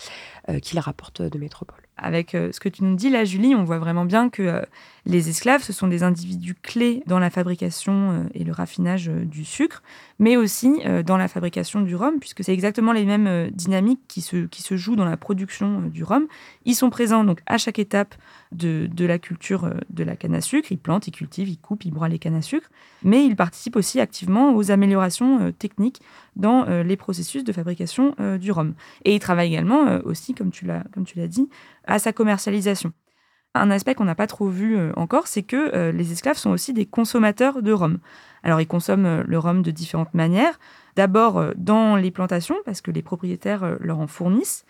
[0.61, 1.83] qu'il rapporte de métropole.
[2.03, 4.61] Avec ce que tu nous dis là, Julie, on voit vraiment bien que
[5.05, 9.25] les esclaves, ce sont des individus clés dans la fabrication euh, et le raffinage euh,
[9.25, 9.83] du sucre,
[10.17, 14.21] mais aussi euh, dans la fabrication du rhum, puisque c'est exactement les mêmes dynamiques qui
[14.21, 16.27] se, qui se jouent dans la production du rhum.
[16.63, 18.15] Ils sont présents donc à chaque étape
[18.53, 20.71] de, de la culture de la canne à sucre.
[20.71, 22.69] Ils plantent, ils cultivent, ils coupent, ils broient les cannes à sucre,
[23.03, 26.01] mais ils participent aussi activement aux améliorations techniques
[26.35, 28.73] dans les processus de fabrication du rhum.
[29.05, 31.49] Et ils travaillent également aussi, comme tu l'as dit,
[31.85, 32.91] à sa commercialisation.
[33.55, 36.49] Un aspect qu'on n'a pas trop vu euh, encore, c'est que euh, les esclaves sont
[36.49, 37.99] aussi des consommateurs de rhum.
[38.41, 40.59] Alors ils consomment euh, le rhum de différentes manières.
[40.95, 44.63] D'abord dans les plantations, parce que les propriétaires leur en fournissent.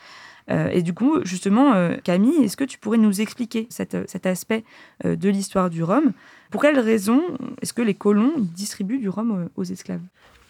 [0.48, 4.64] et du coup, justement, Camille, est-ce que tu pourrais nous expliquer cet aspect
[5.04, 6.14] de l'histoire du rhum?
[6.50, 7.22] Pour quelles raisons
[7.62, 10.00] est-ce que les colons distribuent du rhum aux esclaves?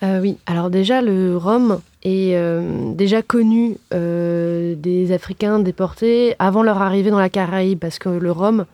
[0.01, 6.61] Euh, oui, alors déjà, le rhum est euh, déjà connu euh, des Africains déportés avant
[6.61, 8.65] leur arrivée dans la Caraïbe, parce que le rhum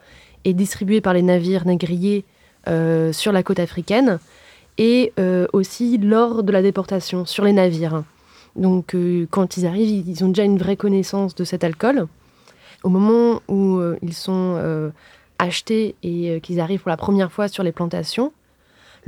[0.46, 2.26] est distribué par les navires négriers
[3.12, 4.20] sur la côte africaine
[4.78, 5.12] et
[5.54, 8.04] aussi lors de la déportation sur les navires.
[8.56, 8.96] Donc
[9.32, 12.06] quand ils arrivent, ils ont déjà une vraie connaissance de cet alcool.
[12.84, 14.92] au moment où ils sont
[15.40, 18.32] achetés et qu'ils arrivent pour la première fois sur les plantations,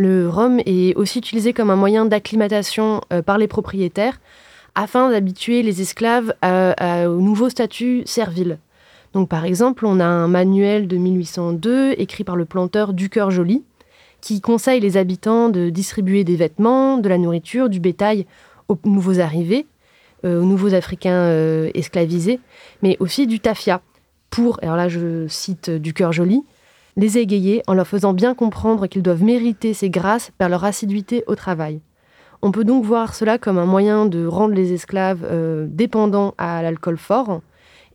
[0.02, 4.20] le rhum est aussi utilisé comme un moyen d'acclimatation par les propriétaires
[4.74, 8.58] afin d'habituer les esclaves au nouveau statut servile.
[9.14, 13.64] Donc par exemple, on a un manuel de 1802 écrit par le planteur Ducœur Joly
[14.22, 18.26] qui conseille les habitants de distribuer des vêtements, de la nourriture, du bétail
[18.68, 19.66] aux nouveaux arrivés,
[20.24, 22.40] euh, aux nouveaux Africains euh, esclavisés,
[22.84, 23.82] mais aussi du tafia
[24.30, 26.44] pour, alors là je cite Ducœur Joly,
[26.98, 31.24] les égayer en leur faisant bien comprendre qu'ils doivent mériter ces grâces par leur assiduité
[31.28, 31.82] au travail.
[32.42, 36.62] On peut donc voir cela comme un moyen de rendre les esclaves euh, dépendants à
[36.64, 37.42] l'alcool fort,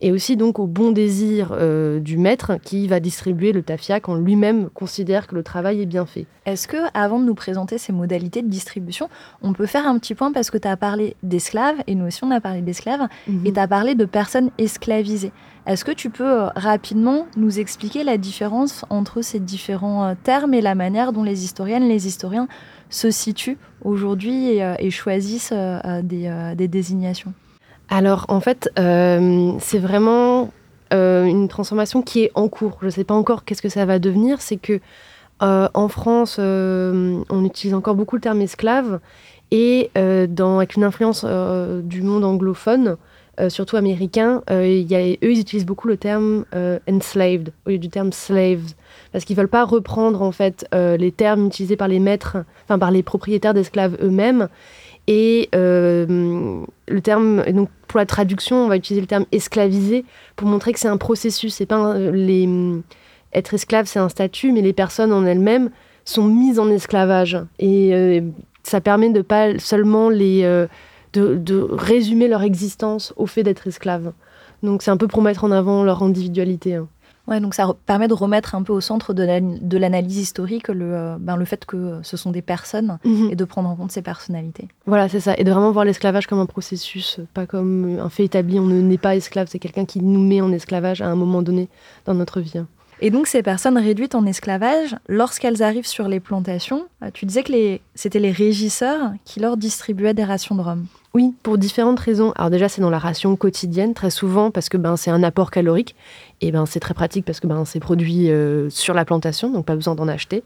[0.01, 4.15] et aussi donc au bon désir euh, du maître qui va distribuer le tafia quand
[4.15, 6.27] lui-même considère que le travail est bien fait.
[6.45, 9.09] Est-ce que, avant de nous présenter ces modalités de distribution,
[9.41, 12.23] on peut faire un petit point parce que tu as parlé d'esclaves, et nous aussi
[12.23, 13.45] on a parlé d'esclaves, mhm.
[13.45, 15.31] et tu as parlé de personnes esclavisées.
[15.65, 20.53] Est-ce que tu peux euh, rapidement nous expliquer la différence entre ces différents euh, termes
[20.53, 22.47] et la manière dont les historiennes, les historiens
[22.89, 25.51] se situent aujourd'hui et, choisissent
[26.03, 27.33] des désignations?
[27.89, 30.51] Alors en fait, euh, c'est vraiment
[30.93, 32.77] euh, une transformation qui est en cours.
[32.81, 34.41] Je ne sais pas encore qu'est-ce que ça va devenir.
[34.41, 34.79] C'est que
[35.41, 38.99] euh, en France, on utilise encore beaucoup le terme esclave
[39.51, 42.97] et avec une influence du monde anglophone,
[43.47, 46.43] surtout américain, eux ils utilisent beaucoup le terme
[46.89, 48.73] enslaved au lieu du terme slaves
[49.13, 52.91] parce qu'ils veulent pas reprendre en fait les termes utilisés par les maîtres, enfin par
[52.91, 54.49] les propriétaires d'esclaves eux-mêmes
[55.05, 60.73] et le terme, donc pour la traduction, on va utiliser le terme esclavisé pour montrer
[60.73, 61.55] que c'est un processus.
[61.55, 62.47] C'est pas les,
[63.33, 65.69] être esclave, c'est un statut, mais les personnes en elles-mêmes
[66.05, 67.37] sont mises en esclavage.
[67.59, 68.21] Et euh,
[68.63, 70.67] ça permet de pas seulement les, euh,
[71.13, 74.13] de, résumer leur existence au fait d'être esclave.
[74.63, 76.75] Donc c'est un peu pour mettre en avant leur individualité.
[76.75, 76.87] Hein.
[77.27, 81.17] Ouais, donc ça permet de remettre un peu au centre de l'analyse historique le, euh,
[81.19, 83.29] ben, le fait que ce sont des personnes mhm.
[83.31, 84.67] et de prendre en compte ces personnalités.
[84.85, 85.33] Voilà, c'est ça.
[85.37, 88.59] Et de vraiment voir l'esclavage comme un processus, pas comme un fait établi.
[88.59, 91.67] On n'est pas esclave, c'est quelqu'un qui nous met en esclavage à un moment donné
[92.05, 92.61] dans notre vie.
[92.99, 97.43] Et donc ces personnes réduites en esclavage, lorsqu'elles arrivent sur les plantations, euh, tu disais
[97.43, 100.87] que c'était les régisseurs qui leur distribuaient des rations de rhum.
[101.17, 102.31] Oui, pour différentes raisons.
[102.35, 105.49] Alors déjà, c'est dans la ration quotidienne, très souvent, parce que ben, c'est un apport
[105.49, 105.95] calorique.
[106.41, 109.65] Et ben, c'est très pratique parce que ben, c'est produit euh, sur la plantation, donc
[109.65, 110.43] pas besoin d'en acheter.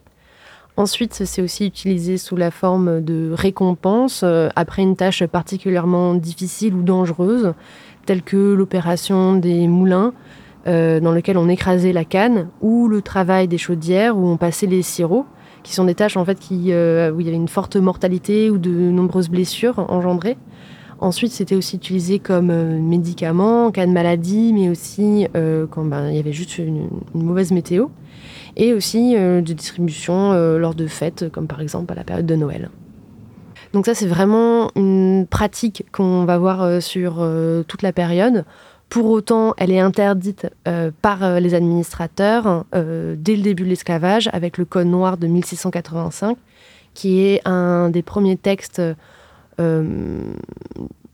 [0.78, 6.74] Ensuite, c'est aussi utilisé sous la forme de récompense euh, après une tâche particulièrement difficile
[6.74, 7.54] ou dangereuse,
[8.06, 10.14] telle que l'opération des moulins,
[10.68, 14.68] euh, dans lequel on écrasait la canne, ou le travail des chaudières où on passait
[14.68, 15.26] les sirops,
[15.64, 18.72] qui sont des tâches en fait où il y avait une forte mortalité ou de
[18.72, 20.38] nombreuses blessures engendrées.
[21.02, 25.84] Ensuite, c'était aussi utilisé comme euh, médicament en cas de maladie, mais aussi euh, quand
[25.84, 27.88] ben, il y avait juste une, mauvaise météo.
[28.56, 32.36] Et aussi euh, de distribution lors de fêtes, comme par exemple à la période de
[32.36, 32.70] Noël.
[33.74, 37.26] Donc ça, c'est vraiment une pratique qu'on va voir sur
[37.68, 38.44] toute la période.
[38.90, 40.48] Pour autant, elle est interdite
[41.02, 46.38] par les administrateurs dès le début de l'esclavage, avec le Code noir de 1685,
[46.94, 48.82] qui est un des premiers textes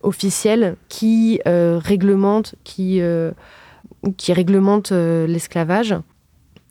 [0.02, 3.32] officielle qui euh, réglemente, qui, euh,
[4.18, 5.96] qui réglemente l'esclavage.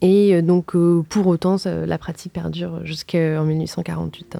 [0.02, 0.76] Et donc,
[1.08, 4.36] pour autant, la pratique perdure jusqu'en 1848.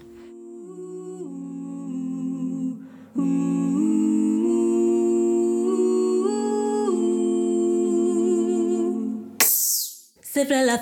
[10.21, 10.75] C'est la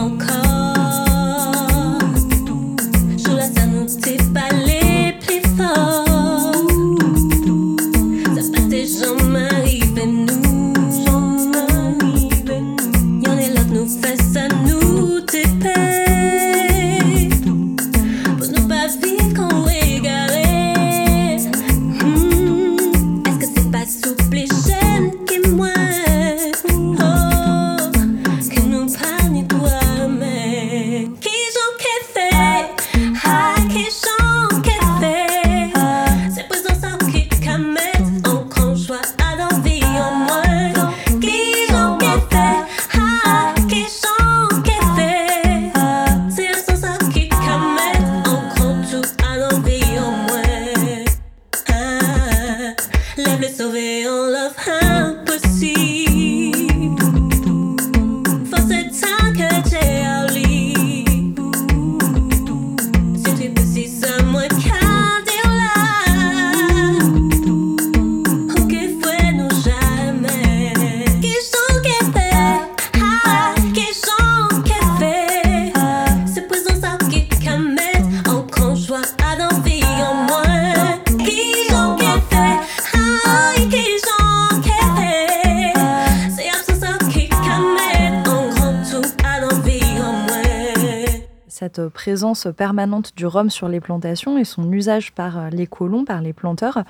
[91.97, 96.31] présence permanente du rhum sur les plantations et son usage par les colons, par les
[96.31, 96.83] planteurs,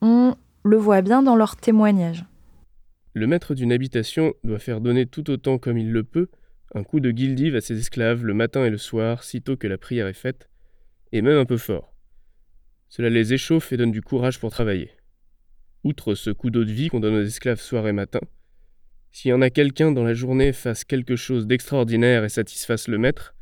[0.00, 2.24] on le voit bien dans leurs témoignages.
[3.14, 6.28] Le maître d'une habitation doit faire donner tout autant comme il le peut
[6.72, 9.76] un coup de guildive à ses esclaves le matin et le soir, sitôt que la
[9.76, 10.48] prière est faite,
[11.10, 11.92] et même un peu fort.
[12.88, 14.90] Cela les échauffe et donne du courage pour travailler.
[15.82, 18.20] Outre ce coup d'eau de vie qu'on donne aux esclaves soir et matin,
[19.10, 22.98] s'il y en a quelqu'un dans la journée fasse quelque chose d'extraordinaire et satisfasse le
[22.98, 23.34] maître,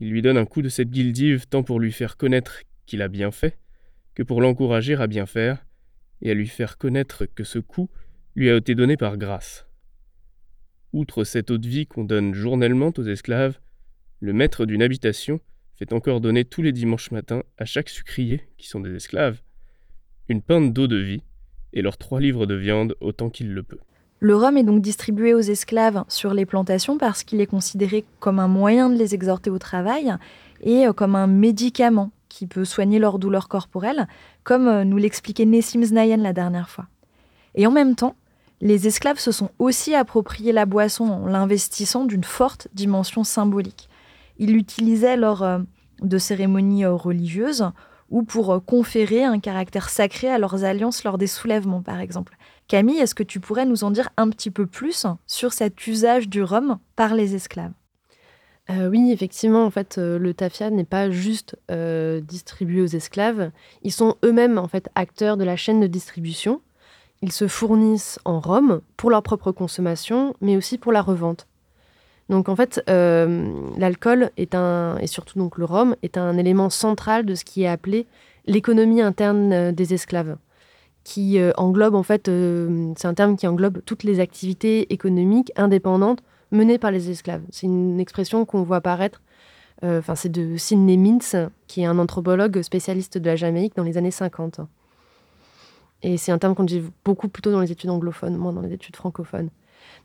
[0.00, 3.08] il lui donne un coup de cette guildive tant pour lui faire connaître qu'il a
[3.08, 3.58] bien fait,
[4.14, 5.64] que pour l'encourager à bien faire,
[6.22, 7.90] et à lui faire connaître que ce coup
[8.34, 9.66] lui a été donné par grâce.
[10.92, 13.58] Outre cette eau de vie qu'on donne journellement aux esclaves,
[14.20, 15.40] le maître d'une habitation
[15.74, 19.40] fait encore donner tous les dimanches matins à chaque sucrier, qui sont des esclaves,
[20.28, 21.22] une pinte d'eau de vie
[21.72, 23.80] et leurs trois livres de viande autant qu'il le peut.
[24.20, 28.40] Le rhum est donc distribué aux esclaves sur les plantations parce qu'il est considéré comme
[28.40, 30.12] un moyen de les exhorter au travail
[30.60, 34.08] et euh, comme un médicament qui peut soigner leurs douleurs corporelles,
[34.42, 36.86] comme euh, nous l'expliquait Nessim Znayen la dernière fois.
[37.54, 38.16] Et en même temps,
[38.60, 43.88] les esclaves se sont aussi approprié la boisson en l'investissant d'une forte dimension symbolique.
[44.38, 45.60] Ils l'utilisaient lors euh,
[46.02, 47.70] de cérémonies religieuses
[48.10, 52.37] ou pour conférer un caractère sacré à leurs alliances lors des soulèvements, par exemple.
[52.68, 56.28] Camille, est-ce que tu pourrais nous en dire un petit peu plus sur cet usage
[56.28, 57.72] du rhum par les esclaves?
[58.70, 63.50] Oui, effectivement, en fait, le tafia n'est pas juste distribué aux esclaves.
[63.82, 66.60] Ils sont eux-mêmes en fait acteurs de la chaîne de distribution.
[67.22, 71.46] Ils se fournissent en rhum pour leur propre consommation, mais aussi pour la revente.
[72.28, 76.68] Donc en fait, euh, l'alcool est un, et surtout donc le rhum, est un élément
[76.68, 78.06] central de ce qui est appelé
[78.46, 80.36] l'économie interne euh, des esclaves,
[81.08, 82.30] qui euh, englobe en fait,
[82.96, 86.20] c'est un terme qui englobe toutes les activités économiques indépendantes
[86.52, 87.40] menées par les esclaves.
[87.50, 89.22] C'est une expression qu'on voit apparaître,
[89.82, 91.34] enfin c'est de Sidney Mintz,
[91.66, 94.60] qui est un anthropologue spécialiste de la Jamaïque dans les années 50.
[96.02, 98.74] Et c'est un terme qu'on dit beaucoup plutôt dans les études anglophones, moins dans les
[98.74, 99.48] études francophones.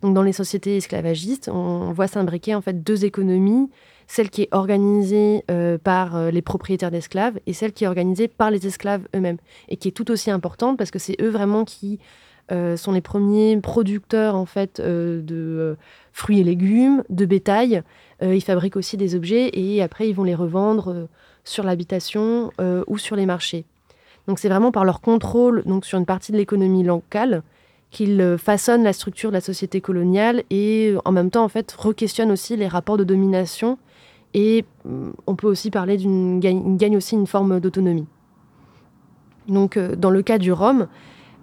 [0.03, 3.69] Donc dans les sociétés esclavagistes, on voit s'imbriquer en fait deux économies,
[4.05, 8.27] celle qui est organisée euh, par euh, les propriétaires d'esclaves et celle qui est organisée
[8.27, 9.37] par les esclaves eux-mêmes
[9.69, 11.99] et qui est tout aussi importante parce que c'est eux vraiment qui
[12.51, 15.77] euh, sont les premiers producteurs en fait de
[16.11, 17.81] fruits et légumes, de bétail.
[18.21, 21.07] ils fabriquent aussi des objets et après ils vont les revendre
[21.45, 22.51] sur l'habitation
[22.87, 23.63] ou sur les marchés.
[24.27, 27.41] Donc c'est vraiment par leur contrôle donc sur une partie de l'économie locale
[27.93, 31.47] qu'ils euh, façonnent la structure de la société coloniale et euh, en même temps en
[31.47, 33.77] fait requestionnent aussi les rapports de domination
[34.33, 38.07] et mm, on peut aussi parler d'une gagne, aussi une forme d'autonomie.
[39.47, 40.87] Donc euh, dans le cas du rhum,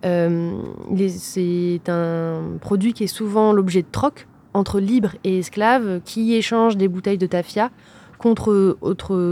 [0.02, 6.78] c'est un produit qui est souvent l'objet de troc entre libres et esclaves qui échangent
[6.78, 7.70] des bouteilles de tafia
[8.18, 8.78] contre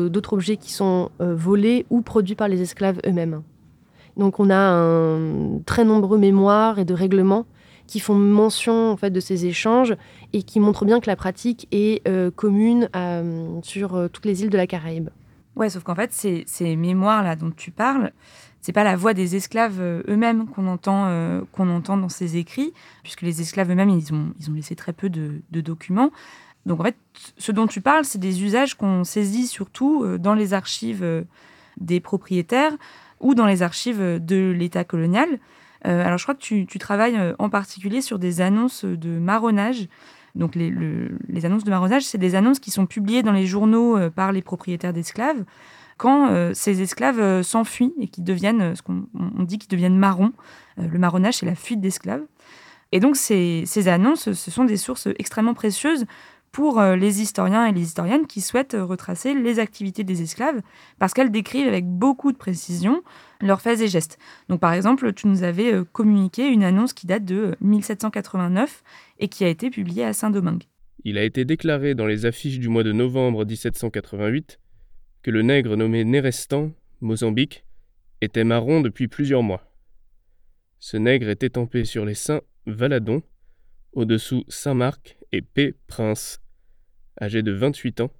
[0.09, 3.43] d'autres objets qui sont volés ou produits par les esclaves eux-mêmes.
[4.19, 7.47] Donc on a un très nombreux mémoires et de règlements
[7.87, 9.97] qui font mention en fait de ces échanges
[10.35, 12.91] et qui montrent bien que la pratique est euh, commune
[13.63, 15.09] sur euh, toutes les îles de la Caraïbe.
[15.57, 18.13] Ouais, sauf qu'en fait ces, mémoires là dont tu parles,
[18.61, 21.09] c'est pas la voix des esclaves eux-mêmes qu'on entend
[21.59, 25.09] entend dans ces écrits, puisque les esclaves eux-mêmes ils ont ils ont laissé très peu
[25.09, 26.11] de, de documents.
[26.69, 26.97] Donc en fait,
[27.39, 31.23] ce dont tu parles, c'est des usages qu'on saisit surtout euh, dans les archives euh,
[31.79, 32.73] des propriétaires
[33.21, 35.29] ou dans les archives de l'État colonial.
[35.87, 39.89] Euh, alors je crois que tu, travailles en particulier sur des annonces de marronnage.
[40.35, 44.33] Donc les, annonces de marronnage, c'est des annonces qui sont publiées dans les journaux par
[44.33, 45.45] les propriétaires d'esclaves
[45.97, 49.03] quand ces esclaves s'enfuient et qui deviennent, ce qu'on
[49.41, 50.33] dit qu'ils deviennent marrons.
[50.77, 52.23] le marronnage, c'est la fuite d'esclaves.
[52.93, 56.07] Et donc ces annonces, ce sont des sources extrêmement précieuses
[56.53, 60.61] pour euh, les historiens et les historiennes qui souhaitent euh, retracer les activités des esclaves,
[60.99, 63.03] parce qu'elles décrivent avec beaucoup de précision
[63.41, 64.19] leurs faits et gestes.
[64.49, 68.83] Donc par exemple, tu nous avais euh, communiqué une annonce qui date de 1789
[69.19, 70.65] et qui a été publiée à Saint-Domingue.
[71.05, 74.59] Il a été déclaré dans les affiches du mois de novembre 1788
[75.23, 77.65] que le nègre nommé Nérestan, Mozambique,
[78.21, 79.65] était marron depuis plusieurs mois.
[80.81, 83.23] Ce nègre était tempé sur les saints Valadon,
[83.93, 85.75] au-dessous Saint-Marc et P.
[85.87, 86.41] Prince,
[87.21, 88.13] âgé de 28 ans,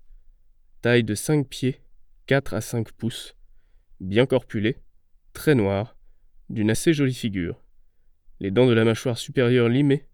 [0.83, 1.81] taille de 5 pieds,
[2.27, 3.35] 4 à 5 pouces,
[4.01, 4.77] bien corpulé,
[5.33, 5.97] très noir,
[6.51, 7.63] d'une assez jolie figure,
[8.41, 10.07] les dents de la mâchoire supérieure limées,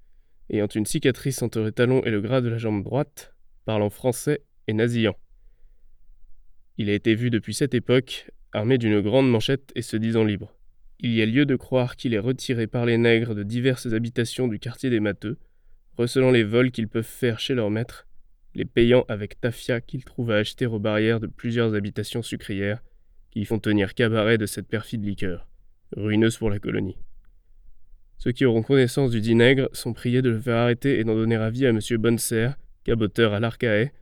[0.50, 4.42] ayant une cicatrice entre le talon et le gras de la jambe droite, parlant français
[4.66, 5.16] et nasillant.
[6.76, 10.56] Il a été vu depuis cette époque, armé d'une grande manchette et se disant libre.
[11.00, 14.48] Il y a lieu de croire qu'il est retiré par les nègres de diverses habitations
[14.48, 15.38] du quartier des Matheux,
[15.96, 18.06] recelant les vols qu'ils peuvent faire chez leur maître,
[18.54, 22.82] les payant avec tafia qu'ils trouvent à acheter aux barrières de plusieurs habitations sucrières
[23.30, 25.48] qui font tenir cabaret de cette perfide liqueur,
[25.96, 26.96] ruineuse pour la colonie.
[28.18, 31.36] Ceux qui auront connaissance du dinègre sont priés de le faire arrêter et d'en donner
[31.36, 31.80] avis à M.
[31.98, 33.92] Bonneserre, caboteur à l'Arcahaie,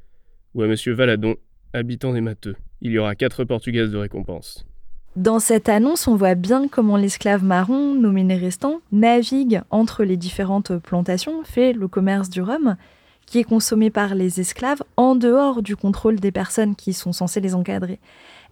[0.55, 0.75] ou à M.
[0.89, 1.37] Valadon,
[1.73, 2.57] habitant des Matheux.
[2.83, 4.67] Il y aura quatre portugaises de récompense.
[5.17, 10.79] Dans cette annonce, on voit bien comment l'esclave marron, nommé Nérestan, navigue entre les différentes
[10.79, 12.77] plantations, fait le commerce du rhum,
[13.27, 17.41] qui est consommé par les esclaves en dehors du contrôle des personnes qui sont censées
[17.41, 18.01] les encadrer.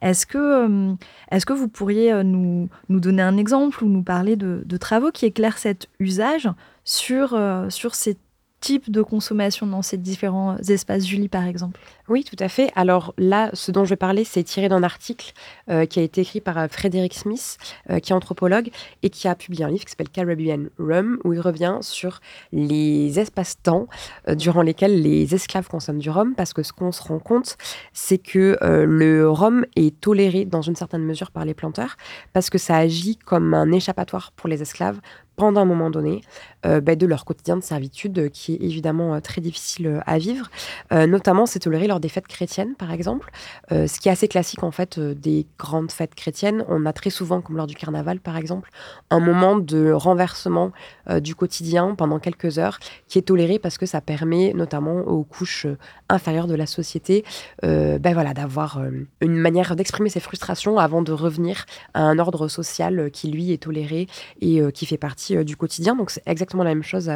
[0.03, 0.95] Est-ce que, euh,
[1.31, 5.11] est que vous pourriez euh, nous, nous, donner un exemple ou nous parler de, travaux
[5.11, 6.49] qui éclairent cet usage
[6.85, 8.19] sur, euh, sur ces
[8.61, 11.81] type de consommation dans ces différents espaces, Julie, par exemple?
[12.09, 12.71] Oui, tout à fait.
[12.77, 15.33] Alors là, ce dont je vais parler, c'est tiré d'un article
[15.71, 17.57] euh, qui a été écrit par euh, Frédéric Smith,
[17.89, 18.71] euh, qui est anthropologue,
[19.03, 22.21] et qui a publié un livre qui s'appelle Caribbean Rum, où il revient sur
[22.53, 23.87] les espaces-temps
[24.29, 27.57] durant lesquels les esclaves consomment du rhum, parce que ce qu'on se rend compte,
[27.93, 31.97] c'est que le rhum est toléré dans une certaine mesure par les planteurs,
[32.33, 35.01] parce que ça agit comme un échappatoire pour les esclaves
[35.41, 36.21] pendant un moment donné
[36.67, 40.19] euh, bah, de leur quotidien de servitude euh, qui est évidemment euh, très difficile à
[40.19, 40.51] vivre.
[40.91, 43.31] notamment, c'est toléré lors des fêtes chrétiennes, par exemple,
[43.71, 46.65] ce qui est assez classique en fait des grandes fêtes chrétiennes.
[46.69, 48.71] On a très souvent, comme lors du carnaval, par exemple,
[49.09, 50.73] un moment de renversement
[51.21, 55.67] du quotidien pendant quelques heures qui est toléré parce que ça permet notamment aux couches
[56.09, 57.25] inférieures de la société
[57.63, 58.81] ben voilà, d'avoir
[59.21, 63.63] une manière d'exprimer ses frustrations avant de revenir à un ordre social qui, lui, est
[63.63, 64.09] toléré
[64.41, 65.97] et qui fait partie euh, du quotidien.
[65.97, 67.11] Donc c'est exactement la même chose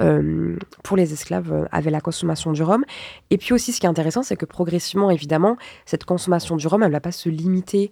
[0.00, 2.84] euh, pour les esclaves euh, avec la consommation du rhum.
[3.30, 6.82] Et puis aussi, ce qui est intéressant, c'est que progressivement, évidemment, cette consommation du rhum,
[6.82, 7.90] elle ne va pas se limiter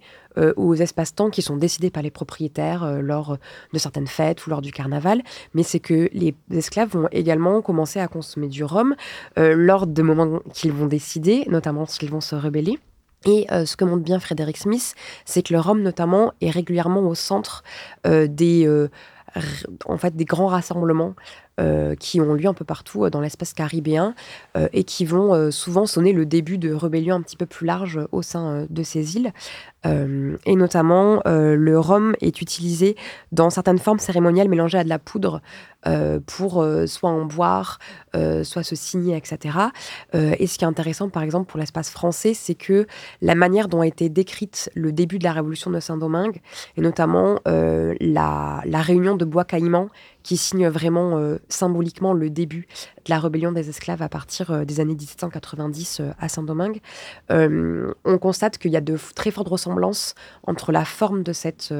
[0.55, 3.37] aux espaces-temps qui sont décidés par les propriétaires lors
[3.71, 5.21] de certaines fêtes ou lors du carnaval,
[5.53, 8.95] mais c'est que les esclaves vont également commencer à consommer du rhum
[9.37, 12.79] lors de moments qu'ils vont décider, notamment lorsqu'ils vont se rebeller.
[13.25, 17.13] Et ce que montre bien Frédéric Smith, c'est que le rhum, notamment, est régulièrement au
[17.13, 17.63] centre
[18.03, 18.89] des
[19.85, 21.15] en fait des grands rassemblements
[21.59, 24.15] euh, qui ont lieu un peu partout euh, dans l'espace caribéen
[24.57, 27.99] euh, et qui vont souvent sonner le début de rébellions un petit peu plus larges
[28.11, 29.31] au sein de ces îles.
[29.85, 32.95] et notamment, le rhum est utilisé
[33.31, 35.41] dans certaines formes cérémoniales mélangées à de la poudre
[36.25, 37.79] pour soit en boire,
[38.43, 39.57] soit se signer, etc.
[40.13, 42.87] et ce qui est intéressant, par exemple, pour l'espace français, c'est que
[43.21, 46.39] la manière dont a été décrite le début de la révolution de Saint-Domingue,
[46.77, 49.89] et notamment la, réunion de Bois Caïman
[50.23, 52.67] qui signe vraiment symboliquement le début
[53.05, 56.79] de la rébellion des esclaves à partir euh, des années 1790 euh, à Saint-Domingue,
[57.29, 61.73] on constate qu'il y a de très fortes ressemblances entre la forme de cette,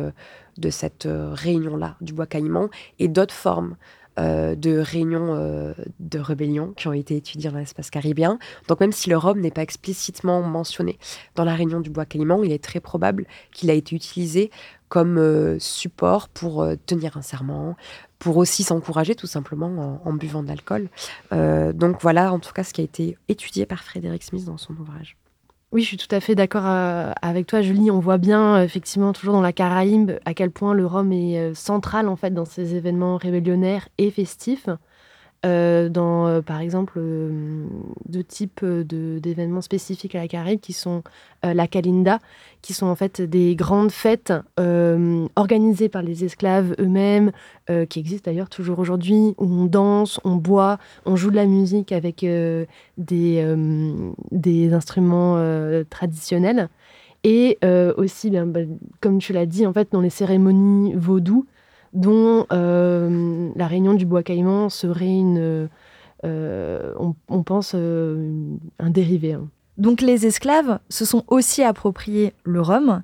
[0.58, 3.76] de cette réunion-là du bois caïman et d'autres formes
[4.18, 8.38] de réunions de rébellion qui ont été étudiées dans l'espace caribéen.
[8.68, 10.98] Donc même si le rhum n'est pas explicitement mentionné
[11.36, 14.52] dans la réunion du bois caïman, il est très probable qu'il a été utilisé
[14.90, 17.76] comme support pour tenir un serment,
[18.24, 20.88] pour aussi s'encourager tout simplement en, buvant de l'alcool.
[21.34, 24.58] Euh, donc voilà en tout cas ce qui a été étudié par Frédéric Smith dans
[24.58, 25.18] son ouvrage.
[25.74, 27.90] Oui, je suis tout à fait d'accord euh, avec toi, Julie.
[27.90, 31.56] On voit bien, effectivement, toujours dans la Caraïbe, à quel point le rhum est euh,
[31.56, 34.70] central, en fait, dans ces événements rébellionnaires et festifs.
[35.46, 37.66] Euh, dans, euh, par exemple, euh,
[38.08, 41.04] deux types d'événements spécifiques à la Caraïbe qui sont
[41.44, 42.20] la Kalinda,
[42.62, 44.32] qui sont en fait des grandes fêtes
[45.36, 47.34] organisées par les esclaves eux-mêmes,
[47.90, 51.92] qui existent d'ailleurs toujours aujourd'hui, où on danse, on boit, on joue de la musique
[51.92, 52.26] avec
[52.98, 53.44] des,
[54.72, 56.70] instruments traditionnels.
[57.26, 57.60] Et
[57.98, 58.62] aussi, bah,
[59.02, 61.46] comme tu l'as dit, en fait, dans les cérémonies vaudou,
[61.94, 63.23] dont euh,
[63.56, 65.70] la réunion du bois caïman serait une,
[66.26, 66.94] euh,
[67.28, 69.34] on, pense, euh, un dérivé.
[69.34, 69.50] Hein.
[69.78, 73.04] Donc les esclaves se sont aussi appropriés le rhum,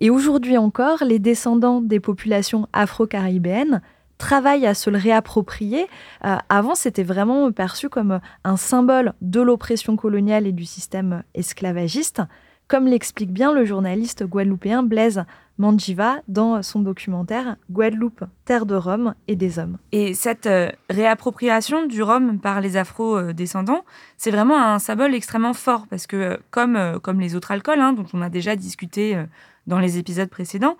[0.00, 3.82] et aujourd'hui encore, les descendants des populations afro-caribéennes
[4.16, 5.86] travaillent à se le réapproprier.
[6.20, 12.22] avant, c'était vraiment perçu comme un symbole de l'oppression coloniale et du système esclavagiste,
[12.66, 15.24] comme l'explique bien le journaliste guadeloupéen Blaise
[15.58, 19.78] Manjiva dans son documentaire Guadeloupe, terre de Rome et des hommes.
[19.92, 23.84] Et cette euh, réappropriation du Rhum par les afro-descendants,
[24.16, 27.80] c'est vraiment un symbole extrêmement fort parce que, euh, comme, euh, comme les autres alcools,
[27.80, 29.20] hein, dont on a déjà discuté
[29.66, 30.76] dans les épisodes précédents,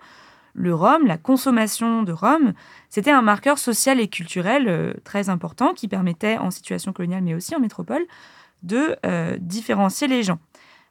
[0.53, 2.53] le rhum, la consommation de rhum,
[2.89, 7.55] c'était un marqueur social et culturel très important qui permettait, en situation coloniale mais aussi
[7.55, 8.01] en métropole,
[8.63, 8.95] de
[9.37, 10.39] différencier les gens.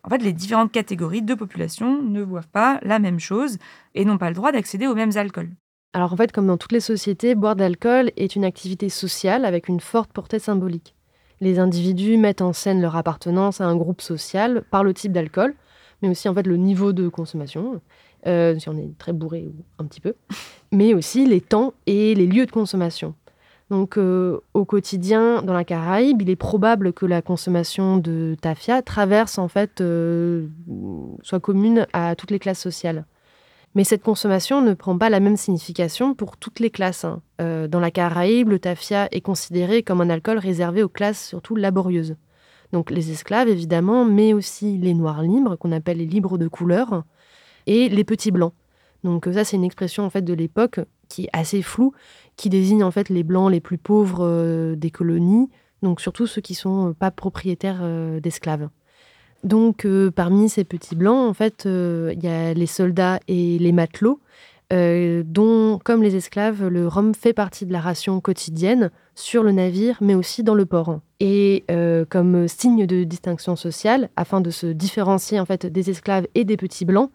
[0.04, 3.58] En fait, les différentes catégories de population ne boivent pas la même chose
[3.94, 5.50] et n'ont pas le droit d'accéder aux mêmes alcools.
[5.92, 9.44] Alors en fait, comme dans toutes les sociétés, boire de l'alcool est une activité sociale
[9.44, 10.94] avec une forte portée symbolique.
[11.40, 15.54] Les individus mettent en scène leur appartenance à un groupe social par le type d'alcool,
[16.02, 17.80] mais aussi en fait le niveau de consommation,
[18.26, 20.14] euh, si on est très bourré ou un petit peu,
[20.72, 23.14] mais aussi les temps et les lieux de consommation.
[23.70, 28.80] Donc euh, au quotidien, dans la Caraïbe, il est probable que la consommation de tafia
[28.80, 30.46] traverse en fait, euh,
[31.22, 33.04] soit commune à toutes les classes sociales.
[33.74, 37.04] Mais cette consommation ne prend pas la même signification pour toutes les classes.
[37.04, 37.20] Hein.
[37.42, 41.54] Euh, dans la Caraïbe, le tafia est considéré comme un alcool réservé aux classes surtout
[41.54, 42.16] laborieuses.
[42.72, 47.04] Donc les esclaves évidemment, mais aussi les noirs libres, qu'on appelle les libres de couleur,
[47.66, 48.54] et les petits blancs.
[49.04, 51.92] Donc ça, c'est une expression en fait de l'époque qui est assez floue,
[52.38, 55.50] qui désigne en fait les blancs les plus pauvres euh, des colonies,
[55.82, 58.68] donc surtout ceux qui sont euh, pas propriétaires euh, d'esclaves.
[59.44, 59.86] Donc
[60.16, 64.18] parmi ces petits blancs, en fait, il y a les soldats et les matelots,
[64.72, 69.96] dont, comme les esclaves, le rhum fait partie de la ration quotidienne sur le navire,
[70.00, 70.98] mais aussi dans le port.
[71.20, 71.64] Et
[72.10, 76.56] comme signe de distinction sociale, afin de se différencier en fait des esclaves et des
[76.56, 77.12] petits blancs,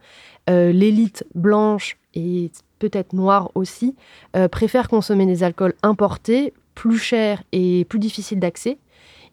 [0.48, 2.52] l'élite blanche et
[2.90, 3.96] peut-être noire aussi,
[4.36, 8.78] euh, préfèrent consommer des alcools importés, plus chers et plus difficiles d'accès.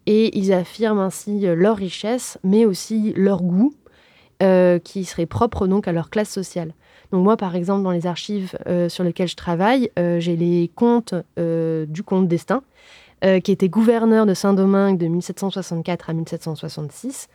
[0.07, 3.75] Et ils affirment ainsi leur richesse, mais aussi leur goût,
[4.41, 6.75] euh, qui serait propre donc à leur classe sociale.
[7.11, 11.15] Donc moi, par exemple, dans les archives euh, sur lesquelles je travaille, j'ai les comptes
[11.37, 12.63] du comte d'Estaing,
[13.23, 17.29] euh, qui était gouverneur de Saint-Domingue de 1764 à 1766.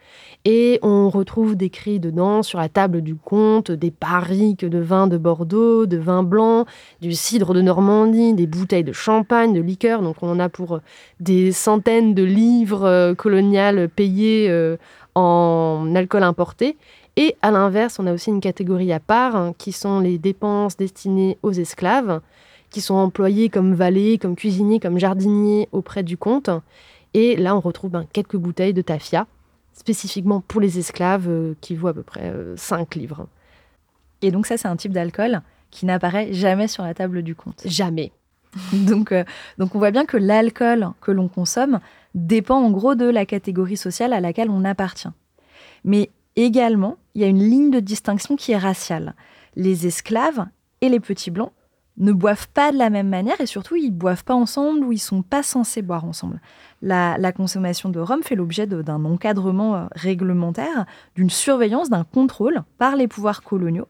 [0.43, 5.17] Et on retrouve décrit dedans, sur la table du comte, des barriques de vin de
[5.17, 6.65] Bordeaux, de vin blanc,
[7.01, 10.01] du cidre de Normandie, des bouteilles de champagne, de liqueur.
[10.01, 10.79] Donc on en a pour
[11.19, 14.77] des centaines de livres euh, coloniales payés euh,
[15.13, 16.77] en alcool importé.
[17.15, 20.77] Et à l'inverse, on a aussi une catégorie à part, hein, qui sont les dépenses
[20.77, 22.21] destinées aux esclaves
[22.75, 26.49] qui sont employés comme valets, comme cuisiniers, comme jardiniers auprès du comte.
[27.13, 29.27] Et là, on retrouve ben, quelques bouteilles de tafia,
[29.71, 33.27] spécifiquement pour les esclaves, euh, qui vaut à peu près 5 euh, livres.
[34.21, 35.39] Et donc ça, c'est un type d'alcool
[35.71, 37.61] qui n'apparaît jamais sur la table du comte.
[37.63, 38.11] Jamais.
[38.73, 39.23] donc, euh,
[39.57, 41.79] donc on voit bien que l'alcool que l'on consomme
[42.13, 45.07] dépend en gros de la catégorie sociale à laquelle on appartient.
[45.85, 49.13] Mais également, il y a une ligne de distinction qui est raciale.
[49.55, 50.45] Les esclaves
[50.81, 51.53] et les petits blancs
[51.97, 54.99] ne boivent pas de la même manière et surtout ils boivent pas ensemble ou ils
[54.99, 56.41] sont pas censés boire ensemble.
[56.81, 60.85] La, consommation de rhum fait l'objet d'un encadrement euh, réglementaire,
[61.15, 63.87] d'une surveillance, d'un contrôle par les pouvoirs coloniaux,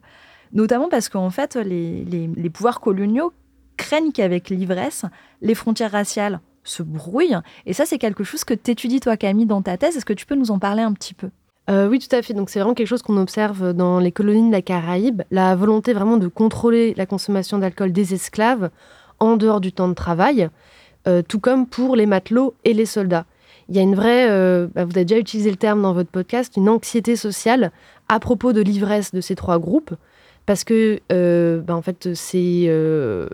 [0.53, 3.33] notamment parce qu'en fait les, les pouvoirs coloniaux
[3.77, 5.05] craignent qu'avec l'ivresse,
[5.41, 7.37] les frontières raciales se brouillent.
[7.65, 9.95] Et ça, c'est quelque chose que tu étudies toi, Camille, dans ta thèse.
[9.95, 11.29] Est-ce que tu peux nous en parler un petit peu?
[11.69, 12.33] Euh, oui, tout à fait.
[12.33, 15.93] Donc c'est vraiment quelque chose qu'on observe dans les colonies de la Caraïbe, la volonté
[15.93, 18.69] vraiment de contrôler la consommation d'alcool des esclaves
[19.19, 20.49] en dehors du temps de travail,
[21.07, 23.25] euh, tout comme pour les matelots et les soldats.
[23.67, 26.11] Il y a une vraie, euh, bah, vous avez déjà utilisé le terme dans votre
[26.11, 27.71] podcast, une anxiété sociale
[28.09, 29.95] à propos de l'ivresse de ces trois groupes,
[30.45, 31.01] parce que
[31.61, 33.29] bah, en fait c'est eux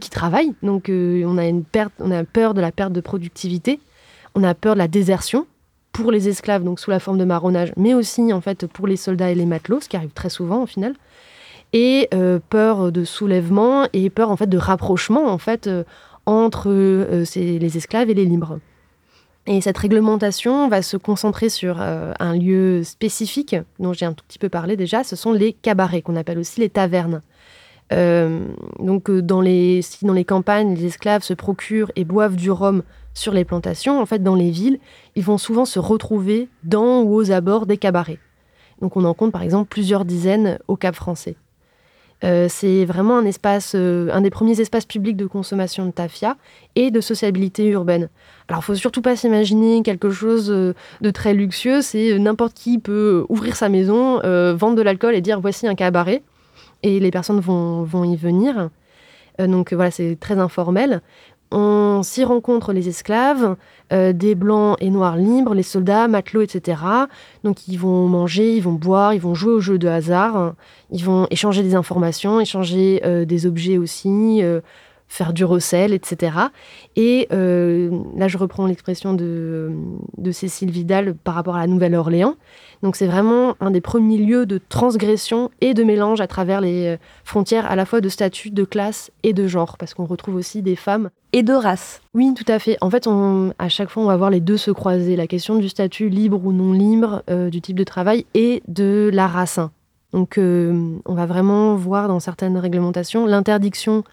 [0.00, 3.78] qui travaillent, donc on a une perte, on a peur de la perte de productivité,
[4.34, 5.46] on a peur de la désertion
[5.96, 8.96] pour les esclaves, donc sous la forme de marronnage, mais aussi en fait pour les
[8.96, 10.94] soldats et les matelots, ce qui arrive très souvent au final,
[11.72, 15.84] et euh, peur de soulèvement et peur en fait de rapprochement en fait euh,
[16.26, 18.58] entre euh, les esclaves et les libres.
[19.46, 24.40] Et cette réglementation va se concentrer sur un lieu spécifique dont j'ai un tout petit
[24.40, 27.22] peu parlé déjà, ce sont les cabarets qu'on appelle aussi les tavernes.
[27.92, 32.82] donc dans les, si dans les campagnes les esclaves se procurent et boivent du rhum
[33.16, 34.78] sur les plantations, en fait, dans les villes,
[35.16, 38.18] ils vont souvent se retrouver dans ou aux abords des cabarets.
[38.82, 41.34] Donc on en compte par exemple plusieurs dizaines au Cap français.
[42.24, 46.36] Euh, c'est vraiment un espace, euh, un des premiers espaces publics de consommation de tafia
[46.74, 48.08] et de sociabilité urbaine.
[48.48, 51.82] Alors, il faut surtout pas s'imaginer quelque chose euh, de très luxueux.
[51.82, 54.20] C'est n'importe qui peut ouvrir sa maison,
[54.54, 56.22] vendre de l'alcool et dire voici un cabaret,
[56.82, 58.70] et les personnes vont, vont y venir.
[59.38, 61.02] donc voilà, c'est très informel.
[61.52, 63.56] On s'y rencontre les esclaves,
[63.92, 66.82] euh, des blancs et noirs libres, les soldats, matelots, etc.
[67.44, 70.54] Donc ils vont manger, ils vont boire, ils vont jouer aux jeux de hasard,
[70.90, 74.60] ils vont échanger des informations, échanger euh, des objets aussi, euh,
[75.08, 76.36] faire du recel, etc.
[76.96, 79.70] Et là, je reprends l'expression de,
[80.18, 82.34] de Cécile Vidal par rapport à la Nouvelle-Orléans.
[82.82, 86.86] Donc c'est vraiment un des premiers lieux de transgression et de mélange à travers les
[86.86, 90.36] euh, frontières à la fois de statut, de classe et de genre, parce qu'on retrouve
[90.36, 91.10] aussi des femmes.
[91.32, 92.00] Et de race.
[92.14, 92.76] Oui, tout à fait.
[92.80, 95.16] En fait, on, à chaque fois, on va voir les deux se croiser.
[95.16, 99.10] La question du statut libre ou non libre, euh, du type de travail et de
[99.12, 99.60] la race.
[100.12, 104.04] Donc euh, on va vraiment voir dans certaines réglementations l'interdiction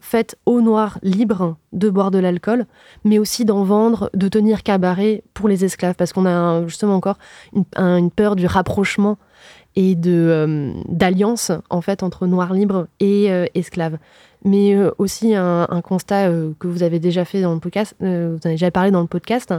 [0.00, 2.66] faite au noir libre de boire de l'alcool,
[3.04, 7.18] mais aussi d'en vendre, de tenir cabaret pour les esclaves, parce qu'on a justement encore
[7.76, 9.18] une, peur du rapprochement
[9.76, 13.98] et de euh, d'alliance en fait entre noirs libres et euh, esclaves.
[14.44, 18.38] Mais euh, aussi un, constat que vous avez déjà fait dans le podcast, vous en
[18.44, 19.52] avez déjà parlé dans le podcast,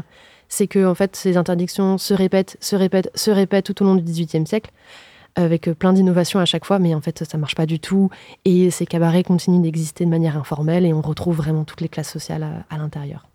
[0.47, 3.95] c'est que en fait ces interdictions se répètent, se répètent, se répètent tout au long
[3.95, 4.71] du XVIIIe siècle
[5.35, 8.09] avec euh, plein d'innovations à chaque fois, mais en fait, ça marche pas du tout.
[8.45, 12.11] Et ces cabarets continuent d'exister de manière informelle et on retrouve vraiment toutes les classes
[12.11, 13.28] sociales à, l'intérieur.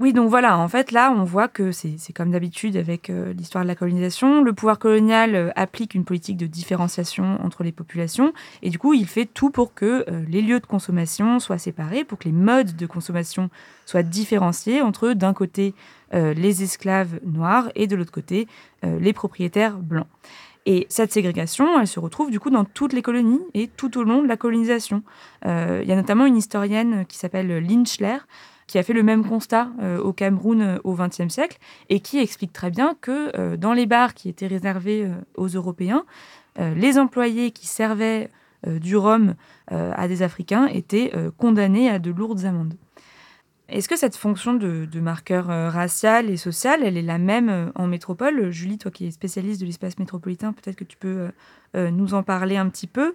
[0.00, 3.62] Oui, donc voilà, en fait, là, on voit que c'est comme d'habitude avec euh, l'histoire
[3.62, 4.42] de la colonisation.
[4.42, 8.32] Le pouvoir colonial euh, applique une politique de différenciation entre les populations
[8.62, 12.18] et du coup, il fait tout pour que les lieux de consommation soient séparés, pour
[12.18, 13.48] que les modes de consommation
[13.86, 15.74] soient différenciés entre, d'un côté,
[16.14, 18.46] euh, les esclaves noirs et de l'autre côté
[18.84, 20.06] euh, les propriétaires blancs.
[20.66, 24.02] Et cette ségrégation, elle se retrouve du coup dans toutes les colonies et tout au
[24.02, 25.02] long de la colonisation.
[25.46, 28.18] Euh, il y a notamment une historienne qui s'appelle Lynchler,
[28.72, 29.68] qui a fait le même constat
[30.02, 31.58] au Cameroun au XXe siècle
[31.90, 36.06] et qui explique très bien que dans les bars qui étaient réservés aux Européens,
[36.58, 38.30] les employés qui servaient
[38.66, 39.34] du rhum
[39.68, 42.72] à des Africains étaient condamnés à de lourdes amendes.
[43.72, 47.70] Est-ce que cette fonction de, marqueur euh, racial et social, elle est la même euh,
[47.74, 48.50] en métropole?
[48.50, 51.30] Julie, toi qui es spécialiste de l'espace métropolitain, peut-être que tu peux
[51.74, 53.14] euh, nous en parler un petit peu.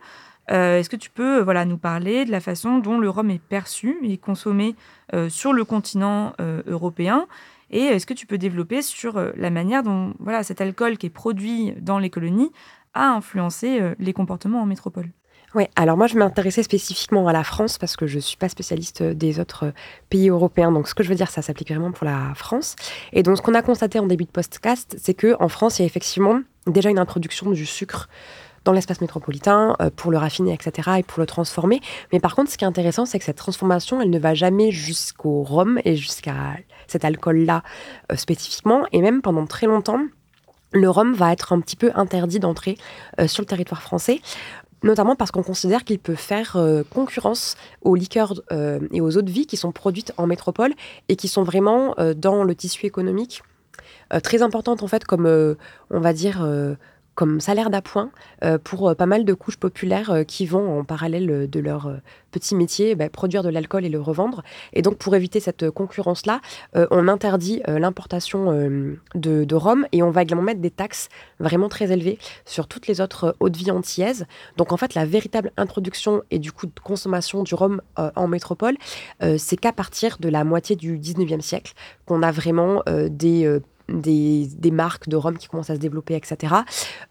[0.50, 3.98] Est-ce que tu peux voilà, nous parler de la façon dont le rhum est perçu
[4.04, 4.76] et consommé
[5.30, 6.34] sur le continent
[6.68, 7.28] européen?
[7.70, 11.10] Et est-ce que tu peux développer sur la manière dont voilà, cet alcool qui est
[11.10, 12.52] produit dans les colonies
[12.94, 15.10] a influencé les comportements en métropole?
[15.56, 18.50] Oui, alors moi je m'intéressais spécifiquement à la France parce que je ne suis pas
[18.50, 19.74] spécialiste des autres
[20.10, 20.74] pays européens.
[20.74, 22.76] Donc ce que je veux dire, ça s'applique vraiment pour la France.
[23.14, 25.86] Et donc ce qu'on a constaté en début de podcast, c'est qu'en France, il y
[25.86, 28.10] a effectivement déjà une introduction du sucre
[28.68, 31.80] dans l'espace métropolitain euh, pour le raffiner, etc., et pour le transformer.
[32.12, 34.72] Mais par contre, ce qui est intéressant, c'est que cette transformation, elle ne va jamais
[34.72, 37.64] jusqu'au rhum et jusqu'à cet alcool-là
[38.12, 38.86] euh, spécifiquement.
[38.92, 40.02] Et même pendant très longtemps,
[40.74, 42.78] le rhum va être un petit peu interdit d'entrer
[43.22, 44.20] euh, sur le territoire français
[44.84, 46.56] notamment parce qu'on considère qu'il peut faire
[46.94, 48.36] concurrence aux liqueurs
[48.92, 50.72] et aux eaux de vie qui sont produites en métropole
[51.10, 53.42] et qui sont vraiment dans le tissu économique
[54.22, 55.26] très importantes en fait comme
[55.90, 56.48] on va dire
[57.18, 58.12] comme salaire d'appoint
[58.44, 61.92] euh, pour euh, pas mal de couches populaires euh, qui vont en parallèle de leur
[62.30, 64.44] petit métier bah, produire de l'alcool et le revendre.
[64.74, 66.42] Et donc pour éviter cette concurrence-là,
[66.92, 68.52] on interdit l'importation
[69.16, 71.10] de, de, rhum et on va également mettre des taxes
[71.40, 74.28] vraiment très élevées sur toutes les autres eaux de vie antillaises.
[74.58, 78.78] Donc en fait la véritable introduction et du coup de consommation du rhum en métropole,
[79.38, 81.74] c'est qu'à partir de la moitié du 19e siècle
[82.06, 83.60] qu'on a vraiment des
[83.90, 86.56] des, marques de rhum qui commencent à se développer, etc.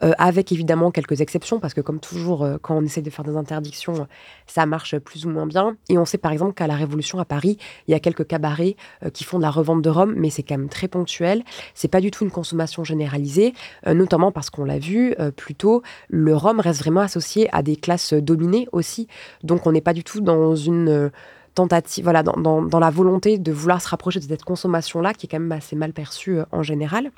[0.02, 3.24] Euh, avec évidemment quelques exceptions, parce que comme toujours, euh, quand on essaie de faire
[3.24, 4.06] des interdictions,
[4.46, 5.76] ça marche plus ou moins bien.
[5.88, 7.58] Et on sait par exemple qu'à la Révolution à Paris,
[7.88, 10.42] il y a quelques cabarets euh, qui font de la revente de rhum, mais c'est
[10.42, 11.42] quand même très ponctuel.
[11.74, 13.54] C'est pas du tout une consommation généralisée,
[13.86, 18.12] notamment parce qu'on l'a vu plus tôt, le rhum reste vraiment associé à des classes
[18.12, 19.08] dominées aussi.
[19.42, 21.10] Donc on n'est pas du tout dans une
[21.56, 25.40] tentative, voilà, dans, la volonté de vouloir se rapprocher de cette consommation-là, qui est quand
[25.40, 27.10] même assez mal perçue euh, en général.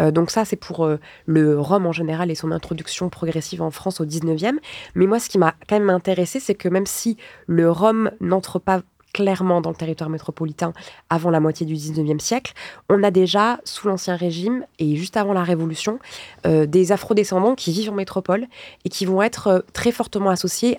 [0.00, 3.70] Euh, donc ça, c'est pour euh, le rhum en général et son introduction progressive en
[3.70, 4.56] France au 19e.
[4.94, 7.16] Mais moi, ce qui m'a quand même intéressé, c'est que même si
[7.46, 10.72] le rhum n'entre pas clairement dans le territoire métropolitain
[11.08, 12.52] avant la moitié du 19e siècle,
[12.88, 15.98] on a déjà, sous l'Ancien Régime et juste avant la Révolution,
[16.44, 18.46] des afrodescendants qui vivent en métropole
[18.84, 20.78] et qui vont être très fortement associés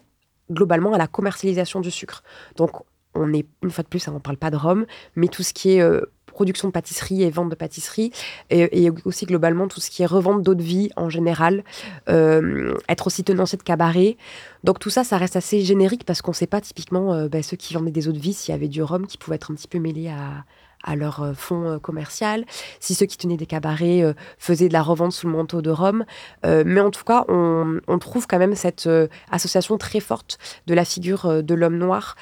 [0.52, 2.24] globalement à la commercialisation du sucre.
[2.56, 2.72] Donc,
[3.14, 4.86] on est, une fois de plus, on ne parle pas de rhum,
[5.16, 8.12] mais tout ce qui est euh, production de pâtisserie et vente de pâtisserie,
[8.49, 11.64] et, aussi globalement tout ce qui est revente d'eau de vie en général,
[12.10, 14.18] euh, être aussi tenancier de cabaret.
[14.64, 17.43] Donc tout ça, ça reste assez générique parce qu'on ne sait pas typiquement euh, bah,
[17.43, 19.52] ceux qui vendaient des eaux de vie s'il y avait du rhum qui pouvait être
[19.52, 20.45] un petit peu mêlé à,
[20.84, 22.45] à leur euh, fonds euh, commercial,
[22.79, 25.69] si ceux qui tenaient des cabarets euh, faisaient de la revente sous le manteau de
[25.69, 26.05] Rome.
[26.43, 28.89] mais en tout cas, on, trouve quand même cette
[29.29, 32.15] association très forte de la figure de l'homme noir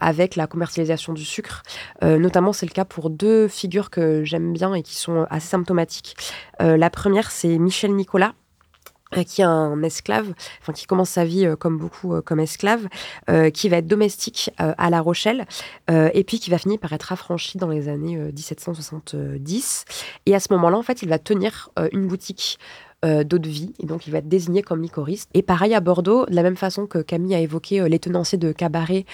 [0.00, 1.62] avec la commercialisation du sucre.
[2.02, 6.16] notamment, c'est le cas pour deux figures que j'aime bien et qui sont assez symptomatiques.
[6.60, 8.34] la première, c'est Michel Nicolas
[9.24, 12.88] qui est un esclave, enfin qui commence sa vie euh, comme beaucoup euh, comme esclave,
[13.54, 15.46] qui va être domestique à La Rochelle,
[15.88, 19.84] et puis qui va finir par être affranchi dans les années 1770.
[20.26, 22.58] Et à ce moment-là, en fait, il va tenir une boutique
[23.02, 25.30] d'eau de vie, et donc il va être désigné comme licoriste.
[25.34, 28.52] Et pareil à Bordeaux, de la même façon que Camille a évoqué les tenanciers de
[28.52, 29.04] cabaret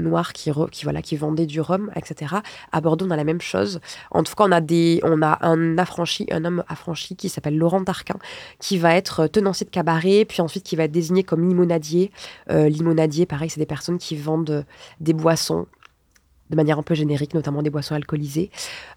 [0.00, 0.50] noirs qui,
[0.82, 2.36] voilà, qui vendaient du rhum, etc.
[2.72, 3.80] À Bordeaux, on a la même chose.
[4.10, 7.56] En tout cas, on a, des, on a un affranchi, un homme affranchi qui s'appelle
[7.56, 8.16] Laurent Tarquin,
[8.58, 12.10] qui va être tenancier de cabaret, puis ensuite qui va être désigné comme limonadier.
[12.50, 14.64] Euh, limonadier, pareil, c'est des personnes qui vendent
[15.00, 15.66] des boissons
[16.50, 18.50] de manière un peu générique, notamment des boissons alcoolisées.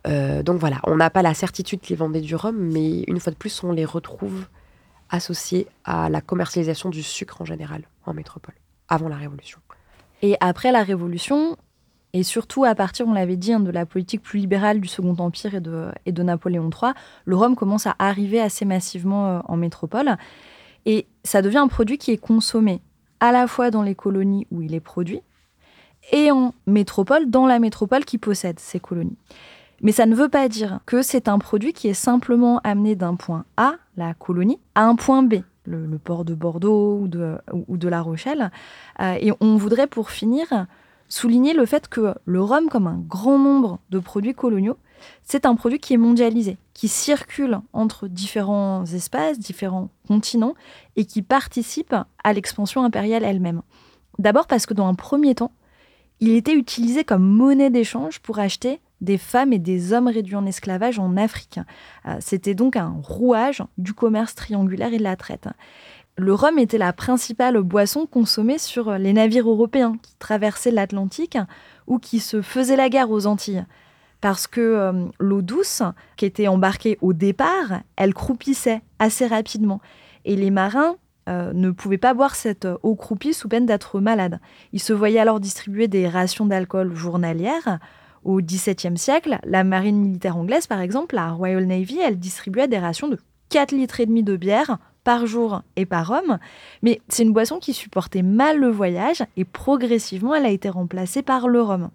[0.07, 3.31] Euh, donc voilà, on n'a pas la certitude qu'ils vendaient du rhum, mais une fois
[3.31, 4.47] de plus, on les retrouve
[5.09, 8.55] associés à la commercialisation du sucre en général en métropole,
[8.89, 9.59] avant la Révolution.
[10.23, 11.57] Et après la Révolution,
[12.13, 15.15] et surtout à partir, on l'avait dit, hein, de la politique plus libérale du Second
[15.19, 15.53] Empire
[16.05, 16.93] et de, Napoléon III,
[17.25, 20.15] le rhum commence à arriver assez massivement euh, en métropole.
[20.85, 22.81] Et ça devient un produit qui est consommé
[23.19, 25.21] à la fois dans les colonies où il est produit,
[26.13, 29.17] et en métropole, dans la métropole qui possède ces colonies.
[29.81, 33.15] Mais ça ne veut pas dire que c'est un produit qui est simplement amené d'un
[33.15, 35.35] point A, la colonie, à un point B,
[35.65, 38.51] le, port de Bordeaux ou de, La Rochelle.
[38.99, 40.67] Euh, et on voudrait pour finir
[41.09, 44.77] souligner le fait que le rhum, comme un grand nombre de produits coloniaux,
[45.23, 50.55] c'est un produit qui est mondialisé, qui circule entre différents espaces, différents continents,
[50.95, 53.61] et qui participe à l'expansion impériale elle-même.
[54.19, 55.51] D'abord parce que dans un premier temps,
[56.19, 60.45] il était utilisé comme monnaie d'échange pour acheter des femmes et des hommes réduits en
[60.45, 61.59] esclavage en Afrique.
[62.07, 65.47] Euh, c'était donc un rouage du commerce triangulaire et de la traite.
[66.15, 71.37] Le rhum était la principale boisson consommée sur les navires européens qui traversaient l'Atlantique
[71.87, 73.65] ou qui se faisaient la guerre aux Antilles.
[74.21, 75.81] Parce que euh, l'eau douce,
[76.15, 79.81] qui était embarquée au départ, elle croupissait assez rapidement.
[80.23, 80.95] Et les marins
[81.29, 84.39] euh, ne pouvaient pas boire cette eau croupie sous peine d'être malades.
[84.73, 87.79] Ils se voyaient alors distribuer des rations d'alcool journalières.
[88.23, 92.79] Au XVIIe siècle, la marine militaire anglaise, par exemple, la Royal Navy, elle distribuait des
[92.79, 93.17] rations de
[93.49, 96.39] 4 litres et demi de bière par jour et par homme.
[96.81, 101.21] Mais c'est une boisson qui supportait mal le voyage et progressivement, elle a été remplacée
[101.21, 101.89] par le rhum.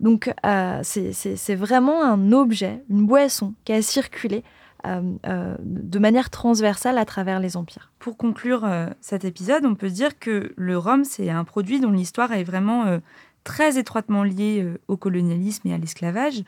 [0.00, 4.42] Donc, euh, c'est vraiment un objet, une boisson qui a circulé
[4.86, 7.92] euh, euh, de manière transversale à travers les empires.
[7.98, 8.66] Pour conclure
[9.02, 12.98] cet épisode, on peut dire que le rhum, c'est un produit dont l'histoire est vraiment
[13.44, 16.42] très étroitement liée au colonialisme et à l'esclavage.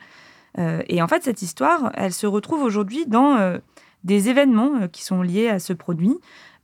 [0.57, 3.59] et en fait, cette histoire, elle se retrouve aujourd'hui dans
[4.03, 6.15] des événements qui sont liés à ce produit,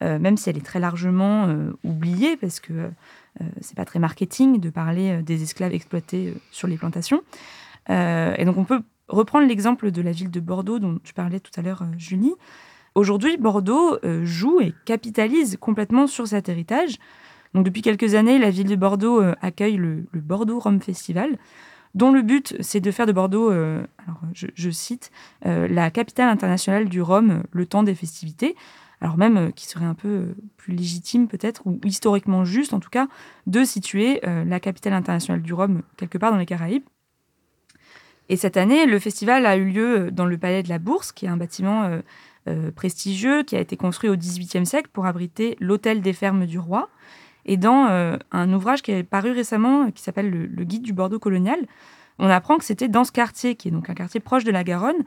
[0.02, 1.48] même si elle est très largement
[1.84, 2.92] oubliée parce que
[3.62, 7.24] c'est pas très marketing de parler des esclaves exploités sur les plantations.
[7.90, 11.52] et donc on peut reprendre l'exemple de la ville de Bordeaux dont tu parlais tout
[11.58, 12.34] à l'heure, euh, Julie.
[12.96, 16.98] Aujourd'hui, Bordeaux euh, joue et capitalise complètement sur cet héritage.
[17.54, 21.38] Donc, depuis quelques années, la ville de Bordeaux euh, accueille le, Bordeaux Rhum Festival,
[21.96, 25.10] dont le but, c'est de faire de Bordeaux, alors je, cite,
[25.42, 28.56] la capitale internationale du rhum le temps des festivités.
[29.02, 33.08] Alors même qui serait un peu plus légitime peut-être, ou historiquement juste en tout cas,
[33.48, 36.84] de situer la capitale internationale du rhum quelque part dans les Caraïbes.
[38.30, 41.12] Et cette année, le festival a eu lieu euh, dans le Palais de la Bourse,
[41.12, 42.00] qui est un bâtiment euh,
[42.48, 46.60] euh, prestigieux qui a été construit au XVIIIe siècle pour abriter l'hôtel des fermes du
[46.60, 46.90] roi.
[47.52, 47.88] Et dans
[48.32, 51.58] un ouvrage qui est paru récemment, qui s'appelle le, Guide du Bordeaux colonial,
[52.20, 54.64] on apprend que c'était dans ce quartier, qui est donc un quartier proche de la
[54.64, 55.04] Garonne,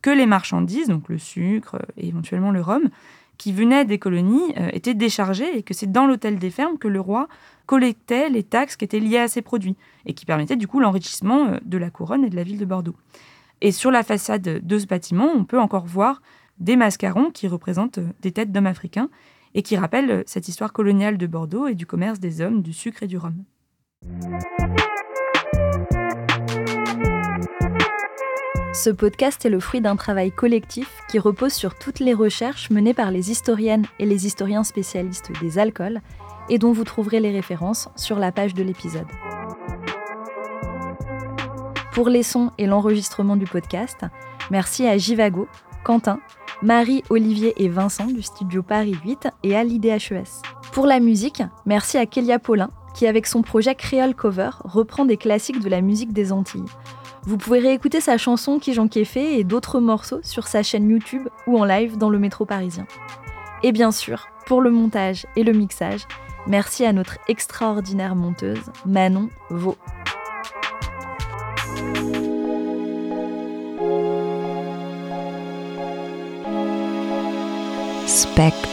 [0.00, 2.88] que les marchandises, donc le sucre et éventuellement le rhum,
[3.36, 7.00] qui venaient des colonies étaient déchargées et que c'est dans l'hôtel des fermes que le
[7.00, 7.28] roi
[7.66, 9.76] collectait les taxes qui étaient liées à ces produits
[10.06, 12.64] et qui permettaient du coup l'enrichissement euh, de la couronne et de la ville de
[12.64, 12.96] Bordeaux.
[13.60, 16.20] Et sur la façade de ce bâtiment, on peut encore voir
[16.58, 19.08] des mascarons qui représentent euh, des têtes d'hommes africains
[19.54, 22.72] et qui rappellent euh, cette histoire coloniale de Bordeaux et du commerce des hommes, du
[22.72, 23.44] sucre et du rhum.
[28.74, 32.94] Ce podcast est le fruit d'un travail collectif qui repose sur toutes les recherches menées
[32.94, 36.00] par les historiennes et les historiens spécialistes des alcools
[36.48, 39.06] et dont vous trouverez les références sur la page de l'épisode.
[41.92, 44.06] Pour les sons et l'enregistrement du podcast,
[44.50, 45.46] merci à Jivago,
[45.84, 46.20] Quentin,
[46.62, 50.42] Marie, Olivier et Vincent du studio Paris 8 et à l'IDHES.
[50.72, 55.16] Pour la musique, merci à Kélia Paulin qui avec son projet Creole Cover reprend des
[55.16, 56.64] classiques de la musique des Antilles.
[57.22, 61.28] Vous pouvez réécouter sa chanson Qui j'en fait et d'autres morceaux sur sa chaîne YouTube
[61.46, 62.86] ou en live dans le métro parisien.
[63.62, 66.06] Et bien sûr, pour le montage et le mixage,
[66.46, 69.76] Merci à notre extraordinaire monteuse, Manon Vaux.
[78.06, 78.71] Spec.